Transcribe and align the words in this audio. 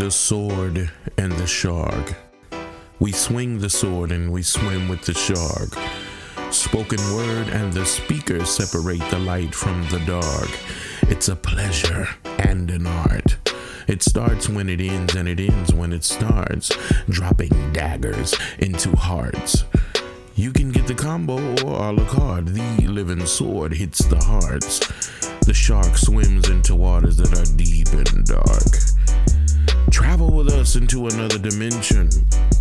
The 0.00 0.10
sword 0.10 0.90
and 1.18 1.32
the 1.32 1.46
shark. 1.46 2.14
We 3.00 3.12
swing 3.12 3.58
the 3.58 3.68
sword 3.68 4.12
and 4.12 4.32
we 4.32 4.42
swim 4.42 4.88
with 4.88 5.02
the 5.02 5.12
shark. 5.12 5.76
Spoken 6.50 6.98
word 7.14 7.48
and 7.48 7.70
the 7.70 7.84
speaker 7.84 8.46
separate 8.46 9.06
the 9.10 9.18
light 9.18 9.54
from 9.54 9.82
the 9.90 9.98
dark. 10.06 10.48
It's 11.10 11.28
a 11.28 11.36
pleasure 11.36 12.08
and 12.38 12.70
an 12.70 12.86
art. 12.86 13.36
It 13.88 14.02
starts 14.02 14.48
when 14.48 14.70
it 14.70 14.80
ends 14.80 15.16
and 15.16 15.28
it 15.28 15.38
ends 15.38 15.74
when 15.74 15.92
it 15.92 16.04
starts, 16.04 16.70
dropping 17.10 17.74
daggers 17.74 18.34
into 18.58 18.96
hearts. 18.96 19.64
You 20.34 20.50
can 20.50 20.72
get 20.72 20.86
the 20.86 20.94
combo 20.94 21.36
or 21.62 21.88
a 21.88 21.92
la 21.92 22.06
carte. 22.06 22.46
The 22.46 22.88
living 22.88 23.26
sword 23.26 23.74
hits 23.74 24.02
the 24.06 24.24
hearts. 24.24 24.78
The 25.44 25.52
shark 25.52 25.98
swims 25.98 26.48
into 26.48 26.74
waters 26.74 27.18
that 27.18 27.38
are 27.38 27.56
deep 27.56 27.88
and 27.92 28.24
dark. 28.24 28.89
Travel 29.90 30.32
with 30.32 30.52
us 30.52 30.76
into 30.76 31.06
another 31.06 31.38
dimension 31.38 32.10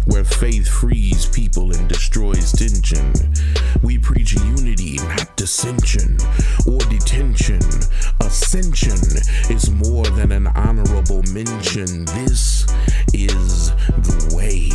where 0.05 0.23
faith 0.23 0.67
frees 0.67 1.26
people 1.27 1.76
and 1.76 1.88
destroys 1.88 2.52
tension. 2.52 3.13
We 3.84 3.98
preach 3.98 4.34
unity, 4.34 4.98
not 4.98 5.35
dissension 5.35 6.17
or 6.67 6.79
detention. 6.90 7.62
Ascension 8.21 8.99
is 9.49 9.70
more 9.70 10.05
than 10.05 10.31
an 10.31 10.48
honorable 10.48 11.23
mention. 11.31 12.05
This 12.05 12.66
is 13.13 13.71
the 13.71 14.34
way. 14.35 14.71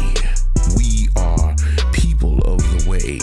We 0.77 1.09
are 1.17 1.55
people 1.93 2.39
of 2.43 2.59
the 2.59 2.89
way. 2.89 3.21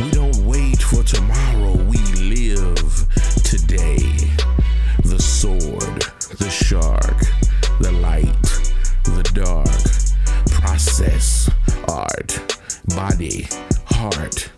We 0.00 0.10
don't 0.10 0.36
wait 0.46 0.82
for 0.82 1.02
tomorrow, 1.02 1.74
we 1.84 1.98
live 2.20 3.06
today. 3.44 3.96
The 5.04 5.18
sword, 5.18 6.02
the 6.38 6.50
shark, 6.50 7.18
the 7.80 7.92
light, 7.92 8.55
the 9.12 9.22
dark. 9.34 9.66
Process, 10.50 11.50
art, 11.88 12.60
body, 12.94 13.46
heart. 13.86 14.50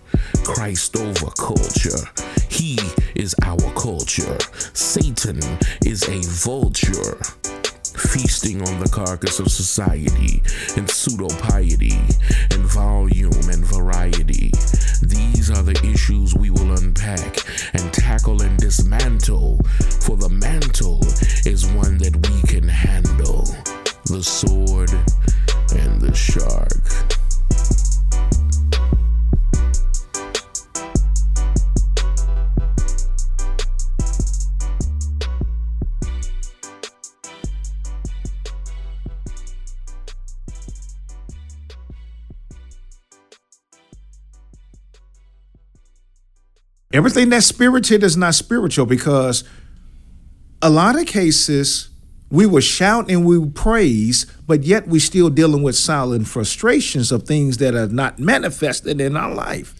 Christ 0.44 0.96
over 0.96 1.30
culture. 1.32 2.08
He 2.48 2.78
is 3.14 3.34
our 3.44 3.72
culture. 3.74 4.38
Satan 4.72 5.40
is 5.84 6.02
a 6.08 6.20
vulture 6.22 7.20
feasting 7.98 8.62
on 8.62 8.80
the 8.80 8.88
carcass 8.88 9.40
of 9.40 9.50
society 9.50 10.42
and 10.76 10.88
pseudo 10.88 11.28
piety 11.40 11.98
and 12.52 12.64
volume 12.64 13.48
and 13.50 13.64
variety. 13.66 14.50
These 15.02 15.50
are 15.50 15.62
the 15.62 15.78
issues 15.84 16.34
we 16.34 16.50
will 16.50 16.72
unpack 16.72 17.38
and 17.74 17.92
tackle 17.92 18.42
and 18.42 18.56
dismantle, 18.58 19.60
for 20.00 20.16
the 20.16 20.28
mantle 20.28 21.00
is 21.44 21.66
one 21.66 21.98
that 21.98 22.16
we 22.28 22.42
can 22.42 22.68
handle 22.68 23.44
the 24.06 24.22
sword 24.22 24.90
and 25.76 26.00
the 26.00 26.14
shark. 26.14 26.68
Everything 46.90 47.28
that's 47.28 47.46
spirited 47.46 48.02
is 48.02 48.16
not 48.16 48.34
spiritual 48.34 48.86
because 48.86 49.44
a 50.62 50.68
lot 50.68 50.98
of 50.98 51.06
cases 51.06 51.87
we 52.30 52.46
will 52.46 52.60
shout 52.60 53.10
and 53.10 53.24
we 53.24 53.38
will 53.38 53.50
praise, 53.50 54.26
but 54.46 54.62
yet 54.62 54.86
we're 54.86 55.00
still 55.00 55.30
dealing 55.30 55.62
with 55.62 55.76
silent 55.76 56.28
frustrations 56.28 57.10
of 57.10 57.22
things 57.22 57.56
that 57.58 57.74
are 57.74 57.88
not 57.88 58.18
manifested 58.18 59.00
in 59.00 59.16
our 59.16 59.34
life. 59.34 59.74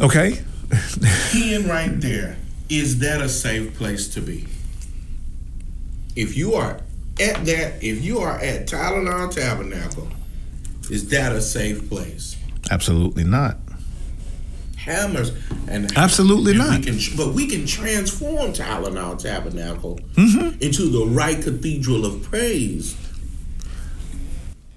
Okay? 0.00 0.42
Ken 1.30 1.66
right 1.66 2.00
there, 2.00 2.36
is 2.68 2.98
that 3.00 3.20
a 3.20 3.28
safe 3.28 3.74
place 3.76 4.08
to 4.08 4.20
be? 4.20 4.46
If 6.14 6.36
you 6.36 6.54
are 6.54 6.80
at 7.20 7.44
that, 7.46 7.82
if 7.82 8.04
you 8.04 8.18
are 8.18 8.38
at 8.38 8.66
Tylenol 8.66 9.34
Tabernacle, 9.34 10.08
is 10.90 11.08
that 11.10 11.32
a 11.32 11.40
safe 11.40 11.88
place? 11.88 12.36
Absolutely 12.70 13.24
not. 13.24 13.58
Hammers 14.86 15.32
and 15.68 15.92
Absolutely 15.96 16.52
and 16.52 16.58
not. 16.60 16.78
We 16.78 16.84
can, 16.84 16.98
but 17.16 17.34
we 17.34 17.46
can 17.48 17.66
transform 17.66 18.52
Tylenol 18.52 19.18
Tabernacle 19.20 19.98
Mm-hmm. 20.14 20.62
into 20.62 20.88
the 20.88 21.04
right 21.06 21.42
cathedral 21.42 22.06
of 22.06 22.22
praise. 22.22 22.96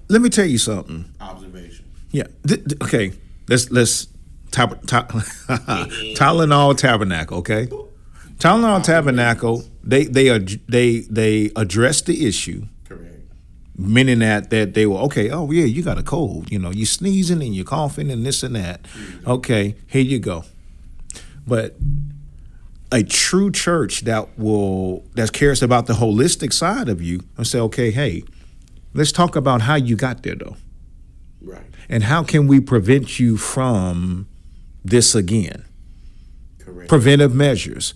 Let 0.09 0.21
me 0.21 0.29
tell 0.29 0.45
you 0.45 0.57
something. 0.57 1.05
Observation. 1.21 1.85
Yeah. 2.11 2.23
Th- 2.47 2.63
th- 2.65 2.81
okay. 2.81 3.13
Let's 3.47 3.69
let's 3.71 4.07
tab- 4.51 4.85
tab- 4.87 5.11
Tylenol 6.17 6.75
Tabernacle. 6.75 7.37
Okay. 7.39 7.67
Tylenol 8.39 8.83
Tabernacle. 8.83 9.63
They 9.83 10.05
they 10.05 10.29
are 10.29 10.39
they 10.67 11.01
they 11.01 11.51
address 11.55 12.01
the 12.01 12.25
issue. 12.27 12.65
Meaning 13.81 14.19
that 14.19 14.49
that 14.49 14.73
they 14.73 14.85
were 14.85 14.97
okay. 15.07 15.29
Oh 15.29 15.49
yeah, 15.51 15.63
you 15.63 15.81
got 15.83 15.97
a 15.97 16.03
cold. 16.03 16.51
You 16.51 16.59
know, 16.59 16.69
you 16.69 16.85
sneezing 16.85 17.41
and 17.41 17.55
you're 17.55 17.63
coughing 17.63 18.11
and 18.11 18.25
this 18.25 18.43
and 18.43 18.55
that. 18.57 18.81
Okay, 19.25 19.75
here 19.87 20.01
you 20.01 20.19
go. 20.19 20.43
But 21.47 21.77
a 22.91 23.03
true 23.03 23.51
church 23.51 24.01
that 24.01 24.37
will 24.37 25.05
that 25.15 25.31
cares 25.31 25.63
about 25.63 25.85
the 25.85 25.93
holistic 25.93 26.51
side 26.51 26.89
of 26.89 27.01
you 27.01 27.21
and 27.37 27.47
say, 27.47 27.59
okay, 27.59 27.89
hey, 27.91 28.23
let's 28.93 29.13
talk 29.13 29.37
about 29.37 29.61
how 29.61 29.75
you 29.75 29.95
got 29.95 30.23
there 30.23 30.35
though, 30.35 30.57
Right. 31.41 31.63
and 31.87 32.03
how 32.03 32.23
can 32.23 32.47
we 32.47 32.59
prevent 32.59 33.17
you 33.17 33.37
from 33.37 34.27
this 34.83 35.15
again? 35.15 35.63
Correct. 36.59 36.89
Preventive 36.89 37.33
measures, 37.33 37.93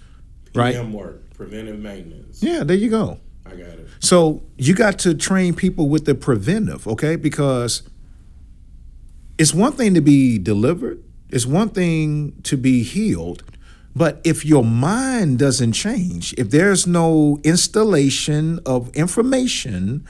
right? 0.56 0.82
Work, 0.88 1.34
preventive 1.34 1.80
maintenance. 1.80 2.42
Yeah, 2.42 2.64
there 2.64 2.78
you 2.78 2.90
go. 2.90 3.20
I 3.46 3.50
got 3.50 3.60
it. 3.80 3.90
So 4.04 4.44
you 4.58 4.74
got 4.76 5.00
to 5.00 5.16
train 5.16 5.56
people 5.56 5.88
with 5.88 6.04
the 6.04 6.14
preventive, 6.14 6.86
okay? 6.90 7.16
Because 7.16 7.84
it's 9.38 9.54
one 9.54 9.72
thing 9.72 9.94
to 9.94 10.02
be 10.02 10.38
delivered, 10.38 11.02
it's 11.30 11.46
one 11.46 11.70
thing 11.70 12.36
to 12.44 12.58
be 12.58 12.84
healed, 12.84 13.46
but 13.96 14.20
if 14.26 14.44
your 14.44 14.66
mind 14.66 15.40
doesn't 15.40 15.72
change, 15.72 16.34
if 16.38 16.50
there's 16.50 16.86
no 16.86 17.40
installation 17.46 18.60
of 18.66 18.94
information 18.94 20.06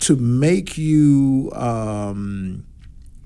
to 0.00 0.16
make 0.16 0.78
you 0.78 1.52
um, 1.54 2.64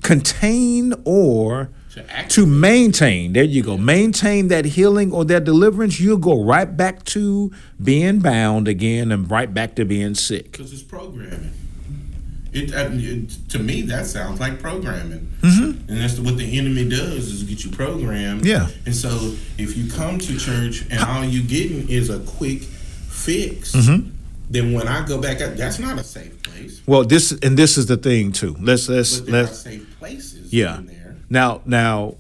contain 0.03 0.93
or 1.05 1.71
To 1.95 2.05
to 2.29 2.47
maintain, 2.47 3.33
there 3.33 3.43
you 3.43 3.63
go, 3.65 3.77
maintain 3.77 4.47
that 4.49 4.65
healing 4.65 5.13
or 5.13 5.25
that 5.25 5.43
deliverance, 5.45 5.99
you'll 5.99 6.19
go 6.19 6.41
right 6.43 6.77
back 6.77 7.05
to 7.07 7.51
being 7.83 8.21
bound 8.21 8.69
again 8.69 9.11
and 9.11 9.29
right 9.29 9.53
back 9.53 9.75
to 9.77 9.85
being 9.85 10.15
sick. 10.15 10.53
Because 10.53 10.73
it's 10.73 10.83
programming. 10.83 11.51
It, 12.53 12.75
uh, 12.75 12.89
it 12.93 13.31
to 13.51 13.59
me 13.61 13.83
that 13.83 14.07
sounds 14.07 14.39
like 14.41 14.61
programming, 14.61 15.29
Mm-hmm. 15.43 15.89
and 15.91 16.01
that's 16.01 16.19
what 16.19 16.37
the 16.37 16.59
enemy 16.59 16.89
does 16.89 17.29
is 17.29 17.43
get 17.45 17.65
you 17.65 17.71
programmed. 17.71 18.45
Yeah. 18.45 18.69
And 18.87 18.95
so 18.95 19.09
if 19.59 19.77
you 19.77 19.91
come 19.91 20.19
to 20.19 20.37
church 20.39 20.85
and 20.91 21.01
all 21.01 21.25
you 21.25 21.43
getting 21.43 21.89
is 21.89 22.11
a 22.11 22.19
quick 22.21 22.63
fix, 22.63 23.73
Mm-hmm. 23.75 24.11
then 24.51 24.73
when 24.73 24.87
I 24.89 25.05
go 25.07 25.21
back, 25.21 25.39
that's 25.39 25.79
not 25.79 25.99
a 25.99 26.05
safe 26.05 26.43
place. 26.43 26.83
Well, 26.87 27.05
this 27.05 27.33
and 27.43 27.57
this 27.57 27.79
is 27.79 27.87
the 27.87 27.97
thing 27.97 28.33
too. 28.33 28.57
Let's 28.61 28.89
let's 28.89 29.21
But 29.21 29.31
there 29.31 29.43
let's 29.45 29.59
safe 29.61 29.99
places. 29.99 30.53
yeah. 30.53 30.81
Now 31.31 31.63
now, 31.65 32.17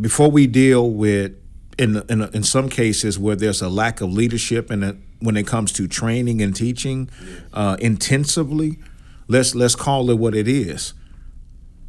before 0.00 0.30
we 0.30 0.46
deal 0.46 0.90
with 0.90 1.32
in 1.78 2.02
in 2.08 2.22
in 2.34 2.42
some 2.42 2.68
cases 2.68 3.18
where 3.18 3.36
there's 3.36 3.62
a 3.62 3.68
lack 3.68 4.00
of 4.00 4.12
leadership 4.12 4.70
and 4.70 5.02
when 5.20 5.36
it 5.36 5.46
comes 5.46 5.72
to 5.72 5.86
training 5.86 6.42
and 6.42 6.54
teaching 6.54 7.08
uh, 7.54 7.76
intensively, 7.78 8.78
let's 9.28 9.54
let's 9.54 9.76
call 9.76 10.10
it 10.10 10.18
what 10.18 10.34
it 10.34 10.48
is. 10.48 10.92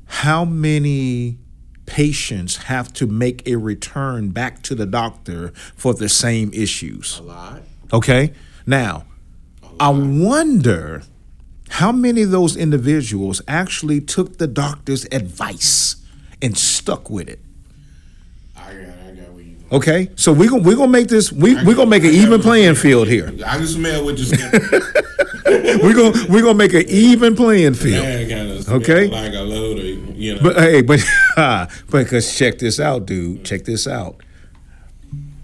How 0.05 0.45
many 0.45 1.39
patients 1.85 2.57
have 2.57 2.93
to 2.93 3.07
make 3.07 3.47
a 3.47 3.55
return 3.55 4.29
back 4.29 4.61
to 4.63 4.75
the 4.75 4.85
doctor 4.85 5.51
for 5.75 5.95
the 5.95 6.07
same 6.07 6.51
issues? 6.53 7.19
A 7.19 7.23
lot. 7.23 7.61
Okay. 7.91 8.33
Now, 8.65 9.05
I 9.79 9.89
wonder 9.89 11.03
how 11.69 11.91
many 11.91 12.21
of 12.21 12.31
those 12.31 12.55
individuals 12.55 13.41
actually 13.47 13.99
took 13.99 14.37
the 14.37 14.47
doctor's 14.47 15.05
advice 15.11 16.02
and 16.43 16.55
stuck 16.57 17.09
with 17.09 17.27
it. 17.29 17.39
I 18.55 18.61
got. 18.61 18.73
I 18.73 19.11
got 19.15 19.31
where 19.33 19.43
you. 19.43 19.55
Okay. 19.71 20.09
So 20.15 20.31
we're 20.33 20.49
gonna 20.49 20.61
we're 20.63 20.75
gonna 20.75 20.91
make 20.91 21.07
this 21.07 21.31
we 21.31 21.55
we're 21.63 21.73
gonna 21.79 21.89
make 21.89 22.03
an 22.03 22.11
even 22.11 22.41
playing 22.41 22.75
field 22.75 23.07
here. 23.07 23.27
I 23.47 23.57
can 23.57 23.65
smell 23.67 24.05
what 24.05 24.17
you're. 24.19 24.81
We're 25.45 25.93
gonna 25.95 26.25
we're 26.29 26.41
gonna 26.41 26.53
make 26.55 26.73
an 26.73 26.85
even 26.87 27.35
playing 27.35 27.73
field. 27.75 28.03
Man, 28.03 28.29
kind 28.29 28.51
of 28.51 28.69
Okay. 28.69 29.07
like 29.07 29.33
a 29.33 29.41
load 29.41 29.77
of 29.79 29.85
you 30.17 30.35
know. 30.35 30.41
But 30.43 30.57
hey, 30.57 30.81
but 30.81 30.99
because 31.91 32.35
check 32.37 32.59
this 32.59 32.79
out, 32.79 33.05
dude. 33.05 33.43
Check 33.43 33.65
this 33.65 33.87
out. 33.87 34.17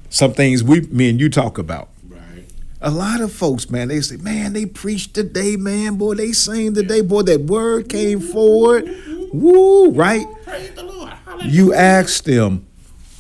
Some 0.10 0.34
things 0.34 0.64
we 0.64 0.82
me 0.82 1.10
and 1.10 1.20
you 1.20 1.30
talk 1.30 1.58
about. 1.58 1.90
right. 2.10 2.46
A 2.82 2.90
lot 2.90 3.22
of 3.22 3.32
folks, 3.32 3.70
man, 3.70 3.90
they 3.90 4.02
say, 4.02 4.16
man, 4.18 4.54
they 4.54 4.66
preached 4.66 5.14
today, 5.14 5.56
man, 5.56 5.96
boy, 5.98 6.16
they 6.16 6.32
sang 6.32 6.74
today, 6.74 7.02
boy, 7.02 7.22
that 7.24 7.42
word 7.42 7.90
came 7.90 8.20
forward. 8.20 8.90
Woo, 9.32 9.92
right? 9.92 10.26
Praise 10.50 10.72
the 10.72 10.84
Lord. 10.84 11.14
Hallelujah. 11.26 11.52
You 11.52 11.74
asked 11.74 12.26
them, 12.26 12.66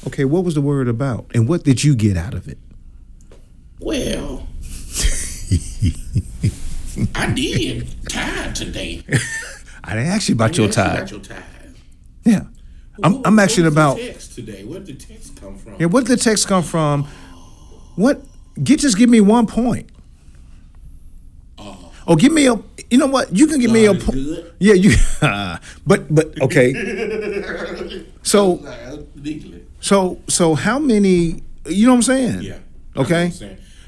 okay, 0.07 0.25
what 0.25 0.43
was 0.43 0.55
the 0.55 0.61
word 0.61 0.87
about? 0.87 1.29
And 1.33 1.47
what 1.47 1.63
did 1.63 1.83
you 1.83 1.95
get 1.95 2.17
out 2.17 2.33
of 2.33 2.47
it? 2.47 2.57
Well, 3.79 4.47
I 7.15 7.31
did 7.33 7.87
tithe 8.09 8.55
today. 8.55 9.03
I 9.83 9.93
didn't 9.95 10.07
ask 10.07 10.27
you 10.27 10.35
about 10.35 10.57
your 10.57 10.69
tithe. 10.69 10.99
got 10.99 11.11
your 11.11 11.19
tithe. 11.21 11.43
Yeah. 12.25 12.41
I'm, 13.01 13.21
I'm 13.25 13.39
asking 13.39 13.65
about, 13.65 13.97
text 13.97 14.35
today. 14.35 14.65
Where 14.65 14.79
did 14.79 14.99
the 14.99 15.05
text 15.05 15.39
come 15.39 15.57
from? 15.57 15.75
yeah, 15.79 15.85
where 15.85 16.03
did 16.03 16.17
the 16.17 16.21
text 16.21 16.47
come 16.47 16.63
from? 16.63 17.05
What, 17.95 18.21
get, 18.61 18.79
just 18.79 18.97
give 18.97 19.09
me 19.09 19.21
one 19.21 19.47
point. 19.47 19.89
Oh, 21.57 21.93
Oh, 22.07 22.15
give 22.15 22.33
me 22.33 22.47
a, 22.47 22.59
you 22.89 22.97
know 22.97 23.07
what? 23.07 23.35
You 23.35 23.47
can 23.47 23.59
give 23.59 23.71
me 23.71 23.85
a 23.85 23.93
point. 23.93 24.17
Yeah, 24.59 24.73
you, 24.73 24.91
but, 25.85 26.13
but, 26.13 26.41
okay. 26.41 26.73
So, 28.21 28.63
so, 29.79 30.19
so 30.27 30.53
how 30.53 30.77
many, 30.77 31.41
you 31.65 31.87
know 31.87 31.93
what 31.93 31.97
I'm 31.97 32.01
saying? 32.03 32.41
Yeah. 32.41 32.59
Okay. 32.95 33.31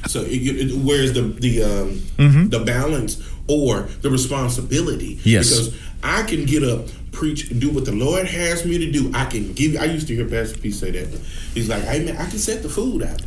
So 0.07 0.21
it, 0.21 0.31
it, 0.31 0.83
where's 0.83 1.13
the 1.13 1.21
the 1.21 1.63
um, 1.63 2.49
the 2.49 2.59
balance 2.65 3.21
or 3.47 3.81
the 4.01 4.09
responsibility? 4.09 5.19
Yes. 5.23 5.49
Because 5.49 5.79
I 6.01 6.23
can 6.23 6.45
get 6.45 6.63
up, 6.63 6.87
preach, 7.11 7.49
do 7.59 7.69
what 7.69 7.85
the 7.85 7.91
Lord 7.91 8.25
has 8.25 8.65
me 8.65 8.79
to 8.79 8.91
do. 8.91 9.11
I 9.13 9.25
can 9.25 9.53
give. 9.53 9.79
I 9.79 9.85
used 9.85 10.07
to 10.07 10.15
hear 10.15 10.27
Pastor 10.27 10.57
P 10.59 10.71
say 10.71 10.89
that. 10.91 11.07
He's 11.53 11.69
like, 11.69 11.83
"Hey 11.83 12.03
man, 12.03 12.17
I 12.17 12.27
can 12.27 12.39
set 12.39 12.63
the 12.63 12.69
food 12.69 13.03
out, 13.03 13.21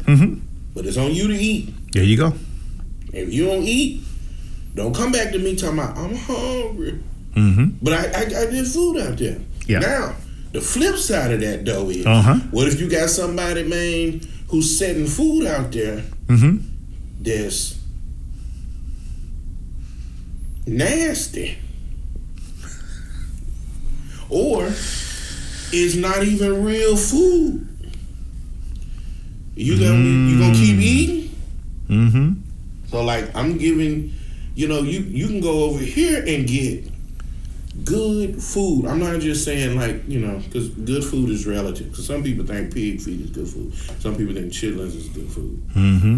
but 0.74 0.84
it's 0.84 0.96
on 0.96 1.14
you 1.14 1.28
to 1.28 1.34
eat. 1.34 1.72
There 1.92 2.02
you 2.02 2.16
go. 2.16 2.32
If 3.12 3.32
you 3.32 3.46
don't 3.46 3.62
eat, 3.62 4.02
don't 4.74 4.94
come 4.94 5.12
back 5.12 5.32
to 5.32 5.38
me 5.38 5.54
talking 5.56 5.78
about 5.78 5.96
I'm 5.96 6.14
hungry. 6.14 7.00
Mm-hmm. 7.34 7.64
But 7.82 7.92
I, 7.94 8.20
I, 8.20 8.22
I 8.42 8.46
did 8.50 8.66
food 8.66 8.98
out 8.98 9.18
there. 9.18 9.38
Yeah. 9.66 9.78
Now, 9.80 10.14
the 10.52 10.60
flip 10.60 10.96
side 10.96 11.32
of 11.32 11.40
that 11.40 11.64
though 11.64 11.88
is, 11.90 12.06
Uh-huh. 12.06 12.34
what 12.50 12.68
if 12.68 12.80
you 12.80 12.88
got 12.88 13.10
somebody, 13.10 13.62
man, 13.64 14.20
who's 14.48 14.78
setting 14.78 15.06
food 15.06 15.46
out 15.46 15.72
there 15.72 16.02
Mm-hmm. 16.28 16.58
that's 17.22 17.78
nasty, 20.66 21.58
or 24.30 24.64
is 25.72 25.96
not 25.96 26.22
even 26.24 26.64
real 26.64 26.96
food? 26.96 27.68
You 29.56 29.78
gonna 29.78 29.98
you 29.98 30.38
gonna 30.38 30.54
keep 30.54 30.78
eating? 30.80 31.36
Mm-hmm. 31.88 32.32
So 32.88 33.04
like 33.04 33.34
I'm 33.36 33.58
giving, 33.58 34.12
you 34.54 34.68
know, 34.68 34.80
you 34.82 35.00
you 35.00 35.26
can 35.26 35.40
go 35.40 35.64
over 35.64 35.78
here 35.82 36.22
and 36.26 36.46
get 36.46 36.90
good 37.84 38.42
food. 38.42 38.86
I'm 38.86 39.00
not 39.00 39.20
just 39.20 39.44
saying 39.44 39.76
like 39.78 40.08
you 40.08 40.20
know 40.20 40.38
because 40.38 40.68
good 40.70 41.04
food 41.04 41.30
is 41.30 41.46
relative. 41.46 41.90
Because 41.90 42.06
some 42.06 42.22
people 42.22 42.44
think 42.46 42.72
pig 42.72 43.00
feet 43.00 43.20
is 43.20 43.30
good 43.30 43.48
food. 43.48 43.74
Some 44.00 44.16
people 44.16 44.34
think 44.34 44.52
chitlins 44.52 44.96
is 44.96 45.08
good 45.08 45.28
food. 45.30 45.62
Mm-hmm. 45.74 46.16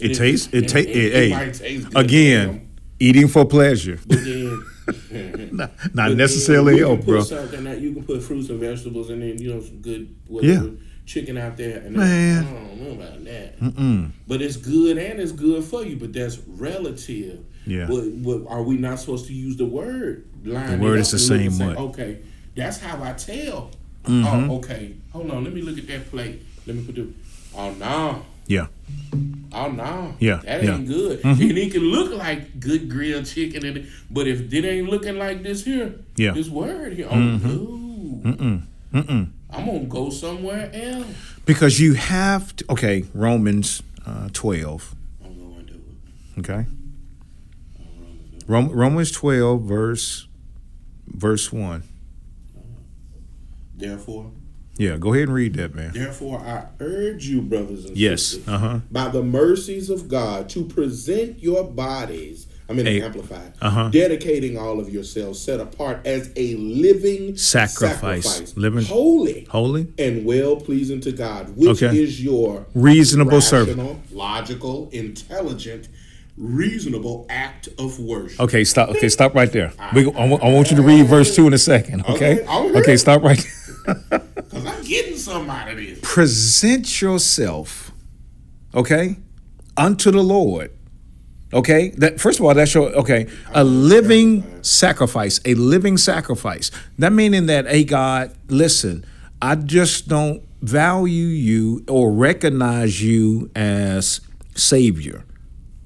It 0.00 0.06
And 0.06 0.14
tastes, 0.14 0.48
it, 0.52 0.68
ta- 0.68 0.78
it, 0.78 0.88
and 0.88 1.12
hey, 1.14 1.30
might 1.30 1.54
taste 1.54 1.88
good 1.90 1.96
again, 2.04 2.68
eating 2.98 3.28
for 3.28 3.44
pleasure. 3.44 3.98
But 4.06 4.24
then. 4.24 4.64
Not, 5.50 5.70
but 5.78 5.94
not 5.94 6.08
then 6.08 6.18
necessarily 6.18 6.82
put 6.82 7.06
bro. 7.06 7.22
Something 7.22 7.64
that 7.64 7.80
you 7.80 7.94
can 7.94 8.04
put 8.04 8.22
fruits 8.22 8.50
and 8.50 8.60
vegetables 8.60 9.08
and 9.08 9.22
then 9.22 9.38
you 9.40 9.54
know 9.54 9.60
some 9.62 9.78
good 9.80 10.14
whatever 10.28 10.64
Yeah. 10.66 10.70
chicken 11.06 11.38
out 11.38 11.56
there. 11.56 11.78
And 11.78 11.96
Man. 11.96 12.44
I 12.44 12.52
don't 12.52 12.80
know 12.82 12.90
about 12.90 13.24
that. 13.24 13.58
Mm-mm. 13.60 14.10
But 14.28 14.42
it's 14.42 14.58
good 14.58 14.98
and 14.98 15.20
it's 15.20 15.32
good 15.32 15.64
for 15.64 15.82
you. 15.86 15.96
But 15.96 16.12
that's 16.12 16.36
relative. 16.46 17.38
Yeah. 17.66 17.84
Are 18.48 18.62
we 18.62 18.76
not 18.76 18.98
supposed 19.00 19.26
to 19.26 19.34
use 19.34 19.56
the 19.56 19.64
word? 19.64 20.24
Line 20.44 20.72
The 20.78 20.84
word 20.84 20.98
is 20.98 21.10
the 21.12 21.16
and 21.16 21.28
look 21.28 21.40
and 21.40 21.52
same 21.54 21.58
say, 21.58 21.66
way. 21.68 21.74
Okay, 21.88 22.18
that's 22.54 22.78
how 22.80 23.02
I 23.02 23.12
tell. 23.14 23.70
Mhm. 24.04 24.50
Oh, 24.50 24.56
okay. 24.56 24.92
Hold 25.12 25.30
on. 25.30 25.44
Let 25.44 25.54
me 25.54 25.62
look 25.62 25.78
at 25.78 25.86
that 25.88 26.10
plate. 26.10 26.42
Let 26.66 26.76
me 26.76 26.84
put 26.84 26.94
the. 26.96 27.08
Oh 27.56 27.72
no. 27.72 28.22
Yeah. 28.46 28.66
Oh 29.52 29.70
no. 29.70 30.14
Yeah, 30.18 30.40
That 30.44 30.62
yeah. 30.64 30.74
ain't 30.76 30.86
good. 30.86 31.22
Mhm. 31.22 31.40
And 31.48 31.58
it 31.58 31.72
can 31.72 31.82
look 31.82 32.12
like 32.12 32.60
good 32.60 32.90
grilled 32.90 33.24
chicken, 33.24 33.64
and 33.64 33.86
but 34.10 34.26
if 34.28 34.52
it 34.52 34.64
ain't 34.66 34.90
looking 34.90 35.16
like 35.16 35.42
this 35.42 35.64
here, 35.64 35.94
Yeah. 36.16 36.32
this 36.32 36.48
word 36.50 36.92
here, 36.94 37.06
oh 37.10 37.14
Mhm. 37.14 37.42
no. 37.42 38.30
Mm-mm. 38.30 38.62
Mm-mm. 38.92 39.28
I'm 39.50 39.64
gonna 39.66 39.84
go 39.84 40.10
somewhere 40.10 40.70
else. 40.74 41.06
Because 41.46 41.78
you 41.80 41.94
have 41.94 42.54
to, 42.56 42.64
okay, 42.70 43.04
Romans 43.14 43.82
uh, 44.06 44.28
12, 44.32 44.94
I'm 45.24 45.38
going 45.38 45.66
to 45.66 45.72
do 45.72 45.80
it. 46.36 46.40
okay? 46.40 46.66
Rom- 48.46 48.70
Romans 48.70 49.10
12, 49.12 49.62
verse 49.62 50.26
verse 51.06 51.52
1. 51.52 51.82
Therefore, 53.76 54.30
Yeah, 54.78 54.96
go 54.96 55.12
ahead 55.12 55.28
and 55.28 55.34
read 55.34 55.54
that, 55.54 55.74
man. 55.74 55.92
therefore, 55.94 56.40
I 56.40 56.66
urge 56.80 57.26
you, 57.26 57.40
brothers 57.42 57.84
and 57.84 57.96
Yes. 57.96 58.22
sisters, 58.22 58.48
Uh-huh. 58.48 58.80
by 58.90 59.08
the 59.08 59.22
mercies 59.22 59.88
of 59.90 60.08
God, 60.08 60.48
to 60.50 60.64
present 60.64 61.42
your 61.42 61.64
bodies. 61.64 62.46
I 62.68 62.72
mean, 62.72 62.86
A- 62.86 63.02
amplified. 63.02 63.52
uh-huh. 63.60 63.90
Dedicating 63.90 64.56
all 64.56 64.80
of 64.80 64.88
yourselves, 64.92 65.38
set 65.38 65.60
apart 65.60 66.00
as 66.06 66.30
a 66.34 66.54
living 66.56 67.36
Sacrifice. 67.36 68.56
Living- 68.56 68.84
holy, 68.86 69.46
Holy? 69.50 69.88
and 69.98 70.24
well 70.24 70.56
pleasing 70.56 71.00
to 71.02 71.12
God, 71.12 71.56
which 71.56 71.82
Okay. 71.82 71.96
is 72.02 72.22
your 72.24 72.66
Reasonable 72.74 73.42
service. 73.42 73.76
logical, 74.12 74.88
intelligent, 74.92 75.88
reasonable 76.36 77.26
act 77.30 77.68
of 77.78 77.98
worship. 78.00 78.40
Okay, 78.40 78.64
stop. 78.64 78.88
Okay, 78.90 79.08
stop 79.08 79.34
right 79.34 79.50
there. 79.52 79.72
Ah. 79.78 79.92
We, 79.94 80.04
I, 80.12 80.28
want, 80.28 80.42
I 80.42 80.52
want 80.52 80.70
you 80.70 80.76
to 80.76 80.82
read 80.82 81.06
verse 81.06 81.34
2 81.36 81.46
in 81.46 81.52
a 81.54 81.58
second, 81.58 82.04
okay? 82.06 82.40
Okay, 82.44 82.78
Okay, 82.78 82.96
stop 82.96 83.22
right 83.22 83.38
there. 83.38 84.20
Because 84.34 84.64
I'm 84.66 84.84
getting 84.84 85.16
some 85.18 85.50
out 85.50 85.68
of 85.70 85.76
this. 85.76 85.98
present 86.02 87.02
yourself, 87.02 87.90
okay, 88.74 89.16
unto 89.76 90.10
the 90.10 90.22
Lord. 90.22 90.70
Okay, 91.52 91.90
that 91.98 92.18
first 92.20 92.38
of 92.40 92.46
all, 92.46 92.54
that's 92.54 92.72
your 92.74 92.90
okay, 92.94 93.26
a 93.52 93.62
living 93.62 94.62
sacrifice, 94.62 95.40
a 95.44 95.54
living 95.54 95.96
sacrifice. 95.98 96.70
That 96.98 97.12
meaning 97.12 97.46
that, 97.46 97.66
hey 97.66 97.84
God, 97.84 98.34
listen, 98.48 99.04
I 99.42 99.54
just 99.56 100.08
don't 100.08 100.42
value 100.62 101.26
you 101.26 101.84
or 101.88 102.10
recognize 102.12 103.02
you 103.02 103.50
as 103.54 104.20
Savior. 104.54 105.24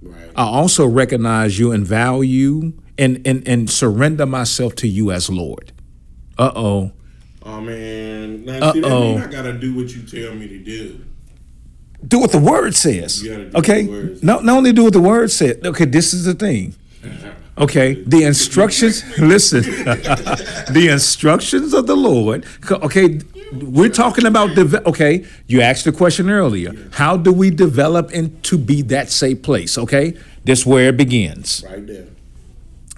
Right. 0.03 0.31
I 0.37 0.45
also 0.45 0.87
recognize 0.87 1.59
you 1.59 1.73
and 1.73 1.87
value 1.87 2.73
and 2.97 3.21
and, 3.27 3.47
and 3.49 3.69
surrender 3.71 4.27
myself 4.27 4.75
to 4.77 4.89
you 4.89 5.11
as 5.11 5.29
Lord. 5.31 5.73
Uh 6.39 6.53
oh. 6.55 6.93
Oh 7.43 7.61
man. 7.61 8.45
Now 8.45 8.73
see 8.73 8.81
that 8.81 8.87
Uh-oh. 8.91 9.01
mean 9.15 9.21
I 9.23 9.27
gotta 9.27 9.53
do 9.53 9.75
what 9.75 9.95
you 9.95 10.03
tell 10.03 10.35
me 10.35 10.47
to 10.49 10.59
do. 10.59 11.01
do 12.07 12.21
what 12.21 12.31
the 12.33 12.39
word 12.39 12.75
says. 12.75 13.23
You 13.23 13.31
gotta 13.31 13.45
do 13.51 13.59
Okay. 13.59 13.87
word 13.87 14.09
says. 14.15 14.23
No, 14.23 14.41
not 14.41 14.57
only 14.59 14.73
do 14.73 14.85
what 14.85 14.93
the 14.93 15.01
word 15.01 15.31
said. 15.31 15.65
Okay, 15.67 15.85
this 15.85 16.13
is 16.15 16.25
the 16.25 16.35
thing. 16.35 16.75
Okay, 17.59 17.95
the 18.07 18.23
instructions. 18.23 19.03
listen, 19.19 19.63
the 20.73 20.89
instructions 20.93 21.75
of 21.75 21.89
the 21.89 21.97
Lord. 21.97 22.47
Okay, 22.71 23.19
we're 23.53 23.89
talking 23.89 24.27
about. 24.27 24.55
Deve- 24.55 24.85
okay, 24.87 25.25
you 25.47 25.61
asked 25.61 25.85
the 25.85 25.93
question 25.93 26.31
earlier. 26.31 26.73
How 26.93 27.17
do 27.17 27.33
we 27.33 27.51
develop 27.51 28.11
into 28.13 28.59
be 28.59 28.83
that 28.83 29.11
safe 29.11 29.43
place? 29.43 29.79
Okay, 29.79 30.17
this 30.45 30.67
where 30.67 30.89
it 30.89 30.97
begins. 30.97 31.65
Right 31.69 31.87
there. 31.87 32.07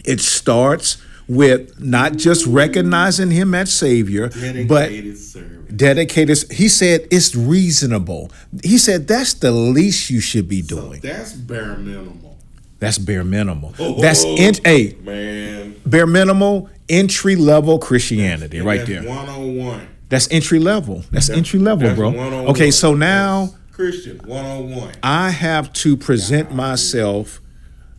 It 0.04 0.20
starts 0.20 0.96
with 1.28 1.78
not 1.80 2.16
just 2.16 2.46
recognizing 2.46 3.30
Him 3.30 3.54
as 3.54 3.72
Savior, 3.72 4.28
but 4.28 4.88
Dedicated 4.88 5.18
service. 5.18 5.72
dedicated. 5.76 6.52
He 6.52 6.68
said 6.68 7.06
it's 7.10 7.36
reasonable. 7.36 8.30
He 8.64 8.78
said 8.78 9.06
that's 9.06 9.34
the 9.34 9.52
least 9.52 10.10
you 10.10 10.20
should 10.20 10.48
be 10.48 10.62
So 10.62 10.80
doing. 10.80 11.00
that's 11.00 11.32
bare 11.34 11.76
minimal. 11.76 12.36
That's 12.80 12.96
bare 12.98 13.24
minimal. 13.24 13.74
Oh, 13.78 14.00
that's 14.00 14.24
Oh, 14.24 14.34
in, 14.36 14.54
hey, 14.64 14.96
man. 15.04 15.76
bare 15.84 16.06
minimal 16.06 16.70
entry 16.88 17.36
level 17.36 17.78
Christianity 17.78 18.56
And 18.56 18.66
right 18.66 18.78
that's 18.78 18.88
there. 18.88 19.02
One 19.08 19.28
on 19.28 19.56
one. 19.56 19.86
That's 20.10 20.30
entry 20.30 20.58
level. 20.58 21.04
That's 21.10 21.30
entry 21.30 21.58
level, 21.58 21.94
bro. 21.94 22.14
Okay, 22.50 22.70
so 22.70 22.94
now 22.94 23.54
Christian 23.72 24.18
one 24.26 24.44
on 24.44 24.70
one. 24.70 24.92
I 25.02 25.30
have 25.30 25.72
to 25.74 25.96
present 25.96 26.52
myself 26.52 27.40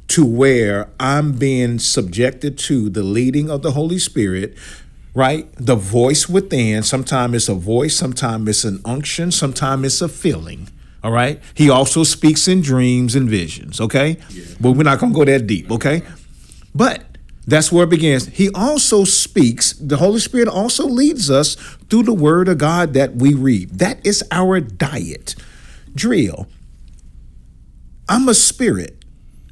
to 0.09 0.25
where 0.25 0.89
I'm 0.99 1.31
being 1.31 1.79
subjected 1.79 2.57
to 2.59 2.89
the 2.89 3.01
leading 3.01 3.49
of 3.49 3.61
the 3.61 3.71
Holy 3.71 3.97
Spirit, 3.97 4.57
right? 5.15 5.47
The 5.55 5.75
voice 5.75 6.27
within. 6.27 6.83
Sometimes 6.83 7.35
it's 7.35 7.49
a 7.49 7.55
voice, 7.55 7.95
sometimes 7.95 8.49
it's 8.49 8.63
an 8.65 8.81
unction, 8.83 9.31
sometimes 9.31 9.85
it's 9.85 10.01
a 10.01 10.09
feeling. 10.09 10.67
All 11.03 11.11
right. 11.11 11.41
He 11.55 11.69
also 11.69 12.03
speaks 12.03 12.47
in 12.47 12.61
dreams 12.61 13.15
and 13.15 13.29
visions. 13.29 13.81
Okay. 13.81 14.17
Yeah. 14.29 14.43
But 14.59 14.73
we're 14.73 14.83
not 14.83 14.99
going 14.99 15.13
to 15.13 15.17
go 15.17 15.25
that 15.25 15.47
deep. 15.47 15.71
Okay. 15.71 16.03
But 16.75 17.10
that's 17.45 17.71
where 17.71 17.85
it 17.85 17.89
begins. 17.89 18.27
He 18.27 18.49
also 18.53 19.03
speaks, 19.03 19.73
the 19.73 19.97
Holy 19.97 20.19
Spirit 20.19 20.47
also 20.47 20.85
leads 20.85 21.31
us 21.31 21.55
through 21.89 22.03
the 22.03 22.13
word 22.13 22.47
of 22.47 22.57
God 22.59 22.93
that 22.93 23.15
we 23.15 23.33
read. 23.33 23.79
That 23.79 24.05
is 24.05 24.23
our 24.31 24.59
diet. 24.59 25.35
Drill. 25.95 26.47
I'm 28.07 28.29
a 28.29 28.33
spirit. 28.33 29.03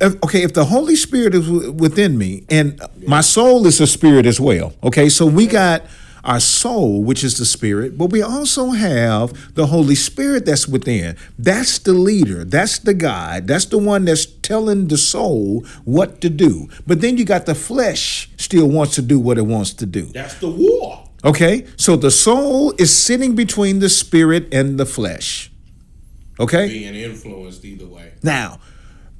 If, 0.01 0.21
okay, 0.23 0.43
if 0.43 0.53
the 0.53 0.65
Holy 0.65 0.95
Spirit 0.95 1.35
is 1.35 1.47
w- 1.47 1.71
within 1.71 2.17
me, 2.17 2.45
and 2.49 2.81
my 3.05 3.21
soul 3.21 3.65
is 3.65 3.81
a 3.81 3.87
spirit 3.87 4.25
as 4.25 4.39
well. 4.39 4.73
Okay, 4.83 5.09
so 5.09 5.25
we 5.25 5.47
got 5.47 5.83
our 6.23 6.39
soul, 6.39 7.03
which 7.03 7.23
is 7.23 7.37
the 7.37 7.45
spirit, 7.45 7.97
but 7.97 8.07
we 8.07 8.21
also 8.21 8.71
have 8.71 9.55
the 9.55 9.67
Holy 9.67 9.95
Spirit 9.95 10.45
that's 10.45 10.67
within. 10.67 11.15
That's 11.37 11.79
the 11.79 11.93
leader, 11.93 12.43
that's 12.43 12.79
the 12.79 12.93
guide, 12.93 13.47
that's 13.47 13.65
the 13.65 13.77
one 13.77 14.05
that's 14.05 14.25
telling 14.25 14.87
the 14.87 14.97
soul 14.97 15.65
what 15.85 16.21
to 16.21 16.29
do. 16.29 16.69
But 16.85 17.01
then 17.01 17.17
you 17.17 17.25
got 17.25 17.45
the 17.45 17.55
flesh 17.55 18.29
still 18.37 18.67
wants 18.67 18.95
to 18.95 19.01
do 19.01 19.19
what 19.19 19.37
it 19.37 19.45
wants 19.45 19.73
to 19.75 19.85
do. 19.85 20.05
That's 20.05 20.35
the 20.35 20.49
war. 20.49 21.05
Okay, 21.23 21.65
so 21.75 21.95
the 21.95 22.11
soul 22.11 22.73
is 22.77 22.95
sitting 22.95 23.35
between 23.35 23.79
the 23.79 23.89
spirit 23.89 24.53
and 24.53 24.79
the 24.79 24.85
flesh. 24.85 25.51
Okay, 26.39 26.69
Being 26.69 26.95
influenced 26.95 27.65
either 27.65 27.85
way. 27.85 28.13
now 28.23 28.59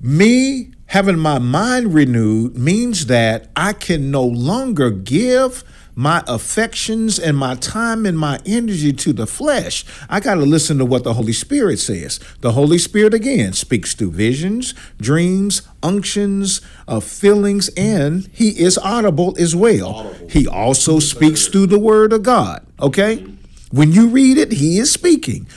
me 0.01 0.72
having 0.86 1.20
my 1.20 1.39
mind 1.39 1.94
renewed 1.94 2.58
means 2.58 3.08
that 3.08 3.50
I 3.56 3.74
can 3.74 4.12
no 4.12 4.24
longer 4.24 4.89
give 4.91 5.63
my 6.00 6.24
affections 6.27 7.20
and 7.20 7.36
my 7.36 7.56
time 7.56 8.06
and 8.06 8.18
my 8.18 8.39
energy 8.46 8.94
to 8.94 9.12
the 9.12 9.27
flesh. 9.27 9.84
I 10.10 10.22
got 10.22 10.36
to 10.36 10.44
listen 10.44 10.77
to 10.77 10.86
what 10.86 11.03
the 11.03 11.15
Holy 11.15 11.34
Spirit 11.34 11.77
says. 11.77 12.22
The 12.39 12.53
Holy 12.53 12.77
Spirit, 12.77 13.13
again, 13.13 13.51
speaks 13.51 13.94
through 13.94 14.12
visions, 14.12 14.74
dreams, 14.98 15.62
unctions, 15.84 16.62
uh, 16.88 17.01
feelings, 17.01 17.68
and 17.75 18.29
He 18.32 18.62
is 18.62 18.77
audible 18.77 19.36
as 19.38 19.58
well. 19.58 19.94
Audible. 19.94 20.29
He 20.29 20.48
also 20.48 21.00
speaks 21.00 21.48
through 21.48 21.68
the 21.68 21.77
Word 21.79 22.13
of 22.13 22.24
God. 22.24 22.65
Okay? 22.79 23.25
When 23.72 23.91
you 23.91 24.08
read 24.08 24.38
it, 24.38 24.53
He 24.53 24.79
is 24.79 24.89
speaking. 24.89 25.48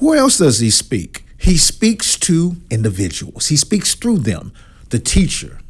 Where 0.00 0.18
else 0.18 0.38
does 0.38 0.58
He 0.58 0.70
speak? 0.70 1.24
He 1.38 1.56
speaks 1.56 2.16
to 2.16 2.56
individuals, 2.70 3.46
He 3.46 3.56
speaks 3.56 3.94
through 3.94 4.18
them 4.18 4.52
the 4.88 4.98
teacher, 4.98 5.60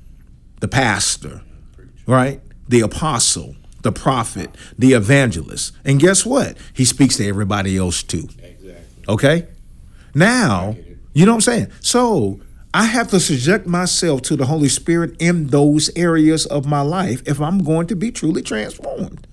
the 0.61 0.69
pastor, 0.69 1.43
right? 2.07 2.41
The 2.67 2.81
apostle, 2.81 3.57
the 3.87 3.93
prophet, 3.93 4.51
the 4.77 4.93
evangelist. 4.95 5.73
And 5.85 6.01
guess 6.01 6.27
what? 6.27 6.57
He 6.75 6.85
speaks 6.85 7.17
to 7.19 7.27
everybody 7.27 7.77
else 7.79 8.03
too. 8.03 8.29
Exactly. 8.43 8.75
Okay? 9.09 9.47
Now, 10.15 10.77
you 11.15 11.25
know 11.25 11.33
what 11.33 11.37
I'm 11.37 11.41
saying? 11.43 11.73
So 11.81 12.41
I 12.75 12.87
have 12.87 13.09
to 13.11 13.21
subject 13.21 13.67
myself 13.67 14.23
to 14.23 14.37
the 14.37 14.47
Holy 14.47 14.69
Spirit 14.69 15.15
in 15.21 15.47
those 15.49 15.89
areas 15.97 16.47
of 16.47 16.67
my 16.67 16.81
life 16.81 17.23
if 17.27 17.41
I'm 17.41 17.63
going 17.63 17.87
to 17.87 17.97
be 17.97 18.11
truly 18.11 18.43
transformed. 18.43 19.27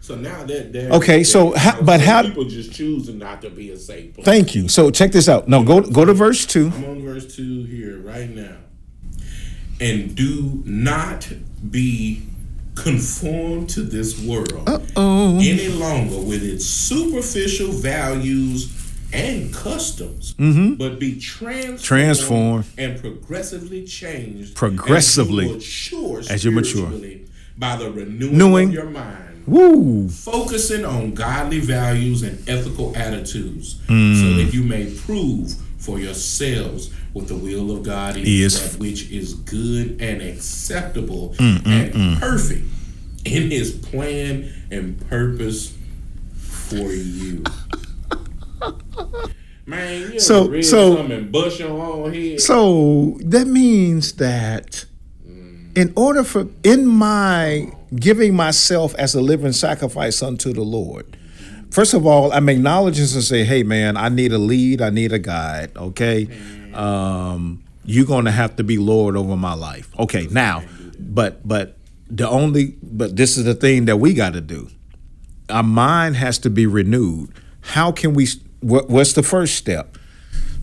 So 0.00 0.16
now 0.16 0.42
that. 0.44 0.74
Okay, 0.92 1.22
so 1.22 1.52
how- 1.56 1.80
but 1.82 2.00
how- 2.00 2.22
people 2.22 2.44
just 2.44 2.72
choosing 2.72 3.18
not 3.18 3.40
to 3.42 3.50
be 3.50 3.70
a 3.70 3.78
safe 3.78 4.14
place. 4.14 4.24
Thank 4.24 4.56
you. 4.56 4.66
So 4.66 4.90
check 4.90 5.12
this 5.12 5.28
out. 5.28 5.46
No, 5.48 5.62
go 5.62 5.80
go 5.82 6.04
to 6.04 6.12
verse 6.12 6.44
2. 6.46 6.72
I'm 6.74 6.84
on 6.86 7.02
verse 7.04 7.36
2 7.36 7.62
here 7.64 7.98
right 8.00 8.28
now. 8.28 8.56
And 9.80 10.14
do 10.14 10.62
not 10.66 11.28
be 11.70 12.22
conformed 12.74 13.68
to 13.70 13.82
this 13.82 14.18
world 14.20 14.62
Oh. 14.96 15.38
any 15.38 15.68
longer 15.68 16.18
with 16.18 16.42
its 16.42 16.64
superficial 16.66 17.72
values 17.72 18.68
and 19.12 19.52
customs, 19.52 20.34
but 20.38 20.98
be 21.00 21.18
transformed, 21.18 21.78
Mm-hmm. 21.78 21.82
Transformed. 21.82 22.64
and 22.78 23.00
progressively 23.00 23.84
changed 23.84 24.54
Progressively. 24.54 25.46
as 25.46 25.50
you 25.90 26.00
mature, 26.00 26.22
As 26.30 26.44
you 26.44 26.50
mature. 26.52 26.92
by 27.58 27.76
the 27.76 27.90
renewing 27.90 28.32
Renewing. 28.32 28.68
of 28.68 28.74
your 28.74 28.90
mind 28.90 29.42
Woo. 29.46 30.08
focusing 30.08 30.84
on 30.84 31.12
godly 31.12 31.58
values 31.60 32.22
and 32.22 32.38
ethical 32.48 32.92
attitudes 32.96 33.76
Mm. 33.88 34.20
so 34.20 34.36
that 34.44 34.54
you 34.54 34.62
may 34.62 34.86
prove 34.86 35.54
for 35.78 35.98
yourselves 35.98 36.90
what 37.12 37.26
the 37.28 37.34
will 37.36 37.70
of 37.76 37.82
God 37.82 38.16
is, 38.16 38.54
Is. 38.54 38.72
that 38.72 38.80
which 38.80 39.10
is 39.10 39.34
good 39.34 40.00
and 40.00 40.22
acceptable 40.22 41.34
Mm, 41.38 41.58
mm 41.58 41.66
and 41.66 41.92
mm. 41.94 42.20
perfect 42.20 42.64
in 43.24 43.50
his 43.50 43.72
plan 43.72 44.50
and 44.70 44.98
purpose 45.08 45.72
for 46.34 46.92
you. 46.92 47.42
Man, 49.66 50.12
you 50.12 50.20
So- 50.20 50.48
read 50.48 50.62
so- 50.64 50.96
something 50.96 51.16
and 51.16 51.32
bust 51.32 51.58
your 51.60 51.70
own 51.70 52.12
head. 52.12 52.40
So 52.40 53.18
that 53.24 53.46
means 53.46 54.12
that 54.14 54.84
mm. 55.28 55.76
in 55.76 55.92
order 55.96 56.24
for 56.24 56.48
in 56.64 56.86
my 56.86 57.70
giving 57.94 58.34
myself 58.34 58.94
as 58.96 59.14
a 59.14 59.20
living 59.20 59.52
sacrifice 59.52 60.22
unto 60.22 60.52
the 60.52 60.62
Lord, 60.62 61.16
first 61.70 61.94
of 61.94 62.06
all, 62.06 62.32
I'm 62.32 62.48
acknowledging 62.48 63.02
and 63.02 63.24
say, 63.24 63.44
hey 63.44 63.62
man, 63.62 63.96
I 63.96 64.08
need 64.08 64.32
a 64.32 64.38
lead, 64.38 64.80
I 64.80 64.90
need 64.90 65.12
a 65.12 65.18
guide, 65.18 65.76
okay? 65.76 66.28
Um, 66.74 67.64
you're 67.84 68.06
gonna 68.06 68.30
have 68.30 68.56
to 68.56 68.64
be 68.64 68.78
Lord 68.78 69.16
over 69.16 69.36
my 69.36 69.54
life. 69.54 69.88
Okay, 69.98 70.28
now, 70.30 70.62
but 70.98 71.46
but 71.46 71.76
the 72.08 72.28
only 72.28 72.76
but 72.82 73.16
this 73.16 73.36
is 73.36 73.44
the 73.44 73.54
thing 73.54 73.86
that 73.86 73.96
we 73.96 74.14
gotta 74.14 74.40
do. 74.40 74.68
Our 75.48 75.62
mind 75.62 76.16
has 76.16 76.38
to 76.40 76.50
be 76.50 76.66
renewed. 76.66 77.30
How 77.60 77.90
can 77.90 78.14
we 78.14 78.28
what, 78.60 78.88
what's 78.88 79.14
the 79.14 79.22
first 79.22 79.56
step? 79.56 79.96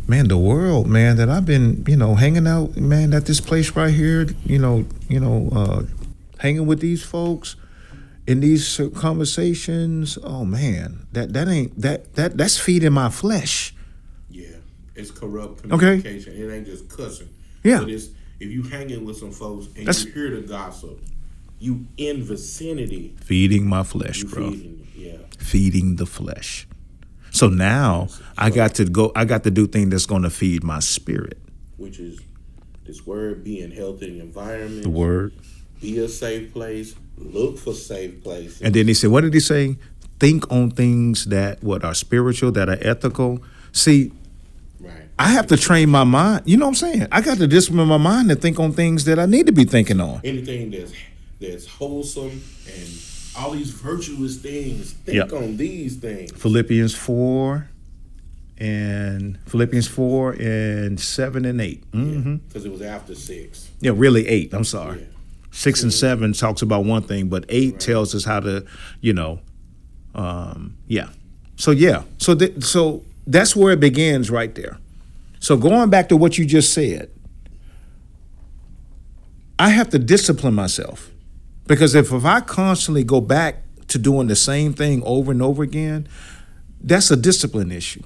man, 0.07 0.29
the 0.29 0.37
world, 0.37 0.87
man, 0.87 1.17
that 1.17 1.29
I've 1.29 1.45
been, 1.45 1.83
you 1.85 1.97
know, 1.97 2.15
hanging 2.15 2.47
out, 2.47 2.77
man, 2.77 3.13
at 3.13 3.25
this 3.25 3.41
place 3.41 3.75
right 3.75 3.93
here, 3.93 4.27
you 4.45 4.57
know, 4.57 4.85
you 5.09 5.19
know, 5.19 5.49
uh, 5.51 5.83
hanging 6.39 6.65
with 6.65 6.79
these 6.79 7.03
folks 7.03 7.55
in 8.27 8.41
these 8.41 8.79
conversations. 8.95 10.17
Oh 10.23 10.45
man, 10.45 11.07
that 11.13 11.33
that 11.33 11.47
ain't 11.47 11.79
that 11.81 12.13
that 12.15 12.37
that's 12.37 12.57
feeding 12.59 12.93
my 12.93 13.09
flesh. 13.09 13.73
Yeah, 14.29 14.47
it's 14.95 15.11
corrupt 15.11 15.65
Okay. 15.65 15.97
communication. 16.01 16.33
It 16.33 16.53
ain't 16.53 16.65
just 16.65 16.89
cussing. 16.89 17.29
Yeah. 17.63 17.79
But 17.79 17.89
it's 17.89 18.09
if 18.39 18.49
you 18.51 18.63
hanging 18.63 19.05
with 19.05 19.17
some 19.17 19.31
folks 19.31 19.65
and 19.75 19.87
That's- 19.87 20.05
you 20.05 20.11
hear 20.11 20.35
the 20.39 20.45
gossip, 20.47 20.99
you 21.59 21.87
in 21.97 22.21
vicinity, 22.23 23.15
Feeding 23.21 23.67
my 23.67 23.81
flesh, 23.83 24.23
bro. 24.23 24.51
feeding. 24.51 24.87
Yeah. 24.95 25.17
Feeding 25.39 25.95
the 25.95 26.05
flesh. 26.05 26.67
So 27.31 27.49
now 27.49 28.07
I 28.37 28.49
got 28.49 28.75
to 28.75 28.85
go. 28.85 29.11
I 29.15 29.25
got 29.25 29.43
to 29.43 29.51
do 29.51 29.67
things 29.67 29.89
that's 29.91 30.05
going 30.05 30.23
to 30.23 30.29
feed 30.29 30.63
my 30.63 30.79
spirit. 30.79 31.39
Which 31.77 31.99
is 31.99 32.19
this 32.85 33.05
word 33.05 33.43
being 33.43 33.71
healthy 33.71 34.19
environment. 34.19 34.83
The 34.83 34.89
word. 34.89 35.33
Be 35.81 35.99
a 35.99 36.07
safe 36.09 36.53
place. 36.53 36.95
Look 37.17 37.57
for 37.57 37.73
safe 37.73 38.23
places. 38.23 38.61
And 38.61 38.73
then 38.73 38.87
he 38.87 38.93
said, 38.93 39.09
what 39.11 39.21
did 39.21 39.33
he 39.33 39.39
say? 39.39 39.77
Think 40.19 40.51
on 40.51 40.71
things 40.71 41.25
that 41.25 41.63
what 41.63 41.83
are 41.83 41.93
spiritual, 41.93 42.51
that 42.53 42.69
are 42.69 42.77
ethical. 42.81 43.39
See, 43.71 44.11
right. 44.79 44.93
I 45.19 45.29
have 45.29 45.47
to 45.47 45.57
train 45.57 45.89
my 45.89 46.03
mind. 46.03 46.43
You 46.45 46.57
know 46.57 46.65
what 46.65 46.69
I'm 46.81 46.93
saying? 46.93 47.07
I 47.11 47.21
got 47.21 47.37
to 47.37 47.47
discipline 47.47 47.87
my 47.87 47.97
mind 47.97 48.29
to 48.29 48.35
think 48.35 48.59
on 48.59 48.71
things 48.73 49.05
that 49.05 49.19
I 49.19 49.25
need 49.25 49.45
to 49.47 49.51
be 49.51 49.63
thinking 49.65 49.99
on. 49.99 50.21
Anything 50.23 50.71
that's 50.71 50.91
that's 51.39 51.67
wholesome 51.67 52.41
and 52.67 52.89
all 53.37 53.51
these 53.51 53.69
virtuous 53.69 54.37
things. 54.37 54.93
Think 54.93 55.17
Yep. 55.17 55.33
on 55.33 55.57
these 55.57 55.97
things. 55.97 56.31
Philippians 56.31 56.95
4 56.95 57.69
and 58.57 59.37
Philippians 59.45 59.87
4 59.87 60.33
and 60.39 60.99
7 60.99 61.45
and 61.45 61.61
8. 61.61 61.83
hmm 61.93 62.35
Because 62.47 62.65
it 62.65 62.71
was 62.71 62.81
after 62.81 63.13
six. 63.13 63.69
Yeah, 63.81 63.91
really 63.95 64.27
8. 64.27 64.53
I'm 64.53 64.63
sorry. 64.63 64.99
Yeah. 65.01 65.05
6 65.57 65.81
and 65.81 65.91
7 65.93 66.33
talks 66.33 66.61
about 66.61 66.85
one 66.85 67.01
thing, 67.01 67.29
but 67.29 67.43
8 67.49 67.79
tells 67.79 68.13
us 68.13 68.23
how 68.23 68.39
to, 68.39 68.63
you 69.01 69.11
know, 69.11 69.39
um, 70.13 70.77
yeah. 70.85 71.09
So 71.55 71.71
yeah. 71.71 72.03
So 72.19 72.35
th- 72.35 72.63
so 72.63 73.03
that's 73.25 73.55
where 73.55 73.73
it 73.73 73.79
begins 73.79 74.29
right 74.29 74.53
there. 74.53 74.77
So 75.39 75.57
going 75.57 75.89
back 75.89 76.09
to 76.09 76.17
what 76.17 76.37
you 76.37 76.45
just 76.45 76.73
said, 76.73 77.09
I 79.57 79.69
have 79.69 79.89
to 79.89 79.99
discipline 79.99 80.53
myself. 80.53 81.09
Because 81.65 81.95
if, 81.95 82.13
if 82.13 82.23
I 82.23 82.41
constantly 82.41 83.03
go 83.03 83.19
back 83.19 83.63
to 83.87 83.97
doing 83.97 84.27
the 84.27 84.35
same 84.35 84.73
thing 84.73 85.01
over 85.05 85.31
and 85.31 85.41
over 85.41 85.63
again, 85.63 86.07
that's 86.79 87.09
a 87.09 87.17
discipline 87.17 87.71
issue. 87.71 88.03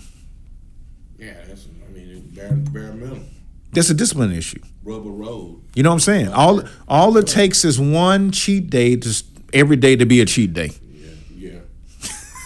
Yeah, 1.19 1.33
that's 1.45 1.67
I 1.85 1.91
mean 1.91 2.09
it's 2.09 2.37
bare 2.37 2.53
bare. 2.53 2.93
That's 3.73 3.89
a 3.89 3.93
discipline 3.93 4.31
issue. 4.33 4.59
Rubber 4.83 5.09
road. 5.09 5.61
You 5.75 5.83
know 5.83 5.89
what 5.89 5.93
I'm 5.95 5.99
saying? 6.01 6.27
All 6.29 6.63
all 6.87 7.15
it 7.17 7.27
takes 7.27 7.63
is 7.63 7.79
one 7.79 8.31
cheat 8.31 8.69
day 8.69 8.95
to 8.97 9.23
every 9.53 9.75
day 9.77 9.95
to 9.95 10.05
be 10.05 10.19
a 10.21 10.25
cheat 10.25 10.53
day. 10.53 10.71
Yeah, 11.35 11.59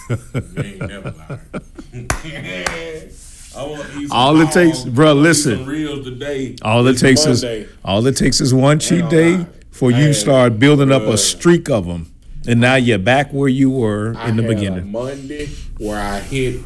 yeah. 0.09 0.15
ain't 0.57 0.79
never 0.87 1.11
lying. 1.11 2.09
I 3.57 3.63
want 3.63 3.83
to 3.89 3.99
eat 3.99 4.07
some 4.09 4.17
All 4.17 4.41
it 4.41 4.51
takes- 4.51 4.83
dogs. 4.83 4.95
bruh, 4.95 5.07
I 5.07 5.13
want 5.13 5.15
to 5.15 5.19
eat 5.19 5.23
listen. 5.23 5.65
reels 5.65 6.05
today. 6.05 6.55
All 6.61 6.85
it 6.87 6.97
takes 6.97 7.25
Monday. 7.25 7.61
is 7.61 7.69
all 7.85 8.05
it 8.05 8.17
takes 8.17 8.41
is 8.41 8.53
one 8.53 8.79
cheat 8.79 9.07
day 9.09 9.37
lie. 9.37 9.47
for 9.71 9.91
you 9.91 10.07
had- 10.07 10.15
start 10.15 10.59
building 10.59 10.91
up 10.91 11.03
a 11.03 11.17
streak 11.17 11.69
of 11.69 11.85
them, 11.87 12.11
and 12.47 12.59
now 12.59 12.75
you're 12.75 12.97
back 12.99 13.31
where 13.31 13.47
you 13.49 13.69
were 13.71 14.13
I 14.17 14.29
in 14.29 14.35
the 14.35 14.43
beginning. 14.43 14.91
Monday 14.91 15.47
where 15.77 15.99
I 15.99 16.19
hit 16.19 16.61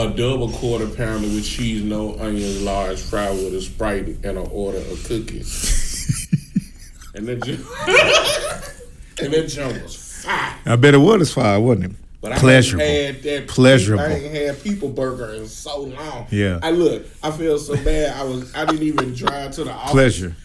a 0.00 0.10
double 0.16 0.50
quarter 0.50 0.86
pounder 0.86 1.28
with 1.28 1.44
cheese, 1.44 1.82
no 1.84 2.16
onions, 2.18 2.62
large 2.62 3.00
fry 3.00 3.30
with 3.30 3.54
a 3.54 3.60
sprite, 3.60 4.06
and 4.08 4.24
an 4.38 4.48
order 4.50 4.78
of 4.78 5.04
cookies. 5.04 6.28
and 7.14 7.26
that 7.26 7.42
junk, 7.42 7.60
and 9.22 9.32
that 9.32 9.46
junk 9.48 9.82
was 9.82 10.22
fire. 10.24 10.56
I 10.66 10.76
bet 10.76 10.94
it 10.94 10.98
was 10.98 11.32
fire, 11.32 11.60
wasn't 11.60 11.86
it? 11.86 11.92
But 12.22 12.36
Pleasurable. 12.38 12.84
I 12.84 12.88
had 12.88 13.22
that 13.22 13.48
Pleasurable. 13.48 14.04
I 14.04 14.08
ain't 14.10 14.34
had 14.34 14.62
people 14.62 14.90
burger 14.90 15.32
in 15.34 15.46
so 15.46 15.80
long. 15.82 16.26
Yeah. 16.30 16.58
I 16.62 16.70
look, 16.70 17.06
I 17.22 17.30
feel 17.30 17.58
so 17.58 17.74
bad. 17.82 18.14
I 18.14 18.24
was 18.24 18.54
I 18.54 18.66
didn't 18.66 18.82
even 18.82 19.14
drive 19.14 19.52
to 19.52 19.64
the 19.64 19.72
office. 19.72 19.90
Pleasure. 19.92 20.36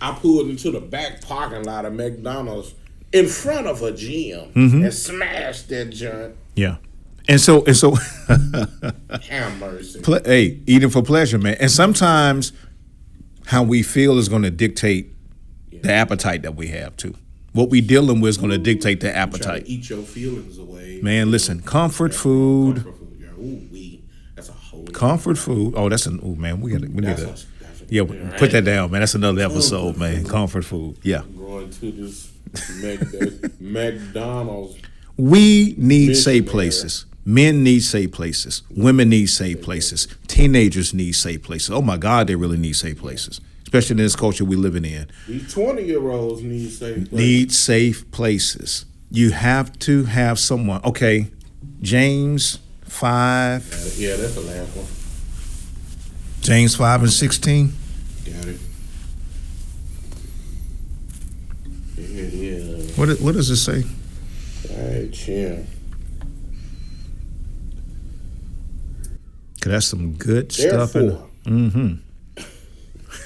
I 0.00 0.12
pulled 0.12 0.48
into 0.50 0.70
the 0.70 0.80
back 0.80 1.22
parking 1.22 1.62
lot 1.64 1.86
of 1.86 1.94
McDonald's 1.94 2.74
in 3.12 3.28
front 3.28 3.66
of 3.66 3.80
a 3.82 3.92
gym 3.92 4.52
Mm-hmm. 4.52 4.84
and 4.84 4.92
smashed 4.92 5.68
that 5.70 5.88
joint. 5.90 6.34
Yeah. 6.54 6.76
And 7.32 7.40
so 7.40 7.64
and 7.64 7.74
so 7.74 7.92
ple- 10.02 10.20
hey, 10.22 10.60
eating 10.66 10.90
for 10.90 11.02
pleasure, 11.02 11.38
man. 11.38 11.56
And 11.58 11.70
sometimes 11.70 12.52
how 13.46 13.62
we 13.62 13.82
feel 13.82 14.18
is 14.18 14.28
going 14.28 14.42
to 14.42 14.50
dictate 14.50 15.06
the 15.70 15.90
appetite 15.90 16.42
that 16.42 16.56
we 16.56 16.68
have 16.68 16.94
too. 16.98 17.14
What 17.54 17.70
we 17.70 17.80
dealing 17.80 18.20
with 18.20 18.28
is 18.30 18.36
going 18.36 18.50
to 18.50 18.58
dictate 18.58 19.00
the 19.00 19.16
appetite. 19.16 19.62
eat 19.64 19.88
your 19.88 20.02
feelings 20.02 20.58
away. 20.58 21.00
Man, 21.02 21.30
listen, 21.30 21.62
comfort 21.62 22.12
food, 22.12 22.84
Comfort 22.84 22.98
food. 22.98 23.18
Yeah, 23.18 23.42
Ooh, 23.42 23.66
we. 23.72 24.04
That's 24.34 24.50
a 24.50 24.52
whole. 24.52 24.84
comfort 24.88 25.38
food. 25.38 25.72
Oh, 25.74 25.88
that's 25.88 26.04
an 26.04 26.20
oh 26.22 26.34
man, 26.34 26.60
we 26.60 26.72
got 26.72 26.82
to 26.82 26.88
we 26.88 27.00
need 27.00 27.16
to 27.16 27.34
yeah, 27.88 28.02
right. 28.02 28.36
put 28.36 28.50
that 28.50 28.66
down, 28.66 28.90
man. 28.90 29.00
That's 29.00 29.14
another 29.14 29.40
episode, 29.40 29.96
man. 29.96 30.26
Comfort 30.26 30.66
food. 30.66 30.98
Yeah. 31.02 31.22
Going 31.34 31.70
to 31.70 31.92
this 31.92 32.30
McDonald's. 33.58 34.76
We 35.16 35.74
need 35.78 36.14
safe 36.14 36.46
places. 36.46 37.06
Men 37.24 37.62
need 37.62 37.80
safe 37.80 38.10
places. 38.10 38.62
Women 38.70 39.08
need 39.10 39.26
safe 39.26 39.62
places. 39.62 40.08
Teenagers 40.26 40.92
need 40.92 41.12
safe 41.12 41.42
places. 41.42 41.70
Oh 41.70 41.82
my 41.82 41.96
God, 41.96 42.26
they 42.26 42.34
really 42.34 42.56
need 42.58 42.74
safe 42.74 42.98
places, 42.98 43.40
especially 43.62 43.94
in 43.94 43.98
this 43.98 44.16
culture 44.16 44.44
we're 44.44 44.58
living 44.58 44.84
in. 44.84 45.08
These 45.28 45.52
twenty 45.52 45.84
year 45.84 46.10
olds 46.10 46.42
need 46.42 46.70
safe. 46.70 47.08
place. 47.08 47.12
Need 47.12 47.52
safe 47.52 48.10
places. 48.10 48.86
You 49.10 49.30
have 49.30 49.78
to 49.80 50.04
have 50.04 50.38
someone. 50.38 50.80
Okay, 50.84 51.30
James 51.80 52.58
five, 52.84 53.62
Yeah, 53.96 54.16
that's 54.16 54.34
the 54.34 54.40
last 54.40 54.76
one. 54.76 54.86
James 56.40 56.74
five 56.74 57.02
and 57.02 57.10
sixteen. 57.12 57.72
Got 58.24 58.46
it. 58.48 58.58
Yeah, 61.96 62.22
yeah. 62.22 62.82
What 62.96 63.20
what 63.20 63.34
does 63.34 63.48
it 63.50 63.56
say? 63.58 63.84
All 64.70 64.88
right, 64.88 65.12
chill. 65.12 65.64
That's 69.70 69.86
some 69.86 70.12
good 70.14 70.52
stuff. 70.52 70.94
In 70.96 71.06
Therefore, 71.08 71.28
mm-hmm. 71.44 71.94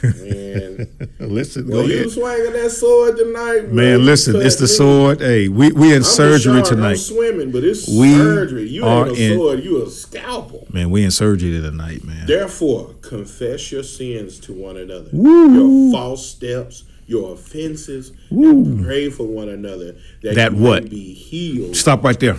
man, 0.02 0.88
Listen, 1.18 1.66
go 1.68 1.78
when 1.78 1.90
you 1.90 2.10
swinging 2.10 2.52
that 2.52 2.70
sword 2.70 3.16
tonight, 3.16 3.60
bro, 3.66 3.72
Man, 3.74 4.04
listen, 4.04 4.36
it's 4.36 4.56
the 4.56 4.68
sword. 4.68 5.20
Hey, 5.20 5.48
we 5.48 5.72
we 5.72 5.90
in 5.90 5.98
I'm 5.98 6.02
surgery 6.04 6.54
shark, 6.60 6.66
I'm 6.66 6.76
tonight. 6.76 6.94
swimming, 6.96 7.50
but 7.52 7.64
it's 7.64 7.88
We 7.88 8.14
surgery. 8.14 8.68
You 8.68 8.84
are 8.86 9.08
ain't 9.08 9.16
a 9.18 9.20
in- 9.32 9.38
sword. 9.38 9.64
You 9.64 9.82
a 9.84 9.90
scalpel. 9.90 10.66
Man, 10.72 10.90
we 10.90 11.04
in 11.04 11.10
surgery 11.10 11.50
tonight, 11.60 12.04
man. 12.04 12.26
Therefore, 12.26 12.94
confess 13.02 13.72
your 13.72 13.82
sins 13.82 14.38
to 14.40 14.52
one 14.52 14.76
another, 14.76 15.08
Woo. 15.12 15.88
your 15.88 15.92
false 15.92 16.26
steps, 16.28 16.84
your 17.06 17.32
offenses, 17.34 18.12
and 18.30 18.84
pray 18.84 19.08
for 19.10 19.24
one 19.26 19.48
another 19.48 19.96
that, 20.22 20.34
That 20.34 20.52
you 20.52 20.58
what? 20.58 20.90
be 20.90 21.14
healed. 21.14 21.76
Stop 21.76 22.04
right 22.04 22.18
there. 22.20 22.36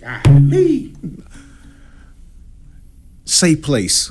Golly. 0.00 0.94
Safe 3.24 3.62
place. 3.62 4.10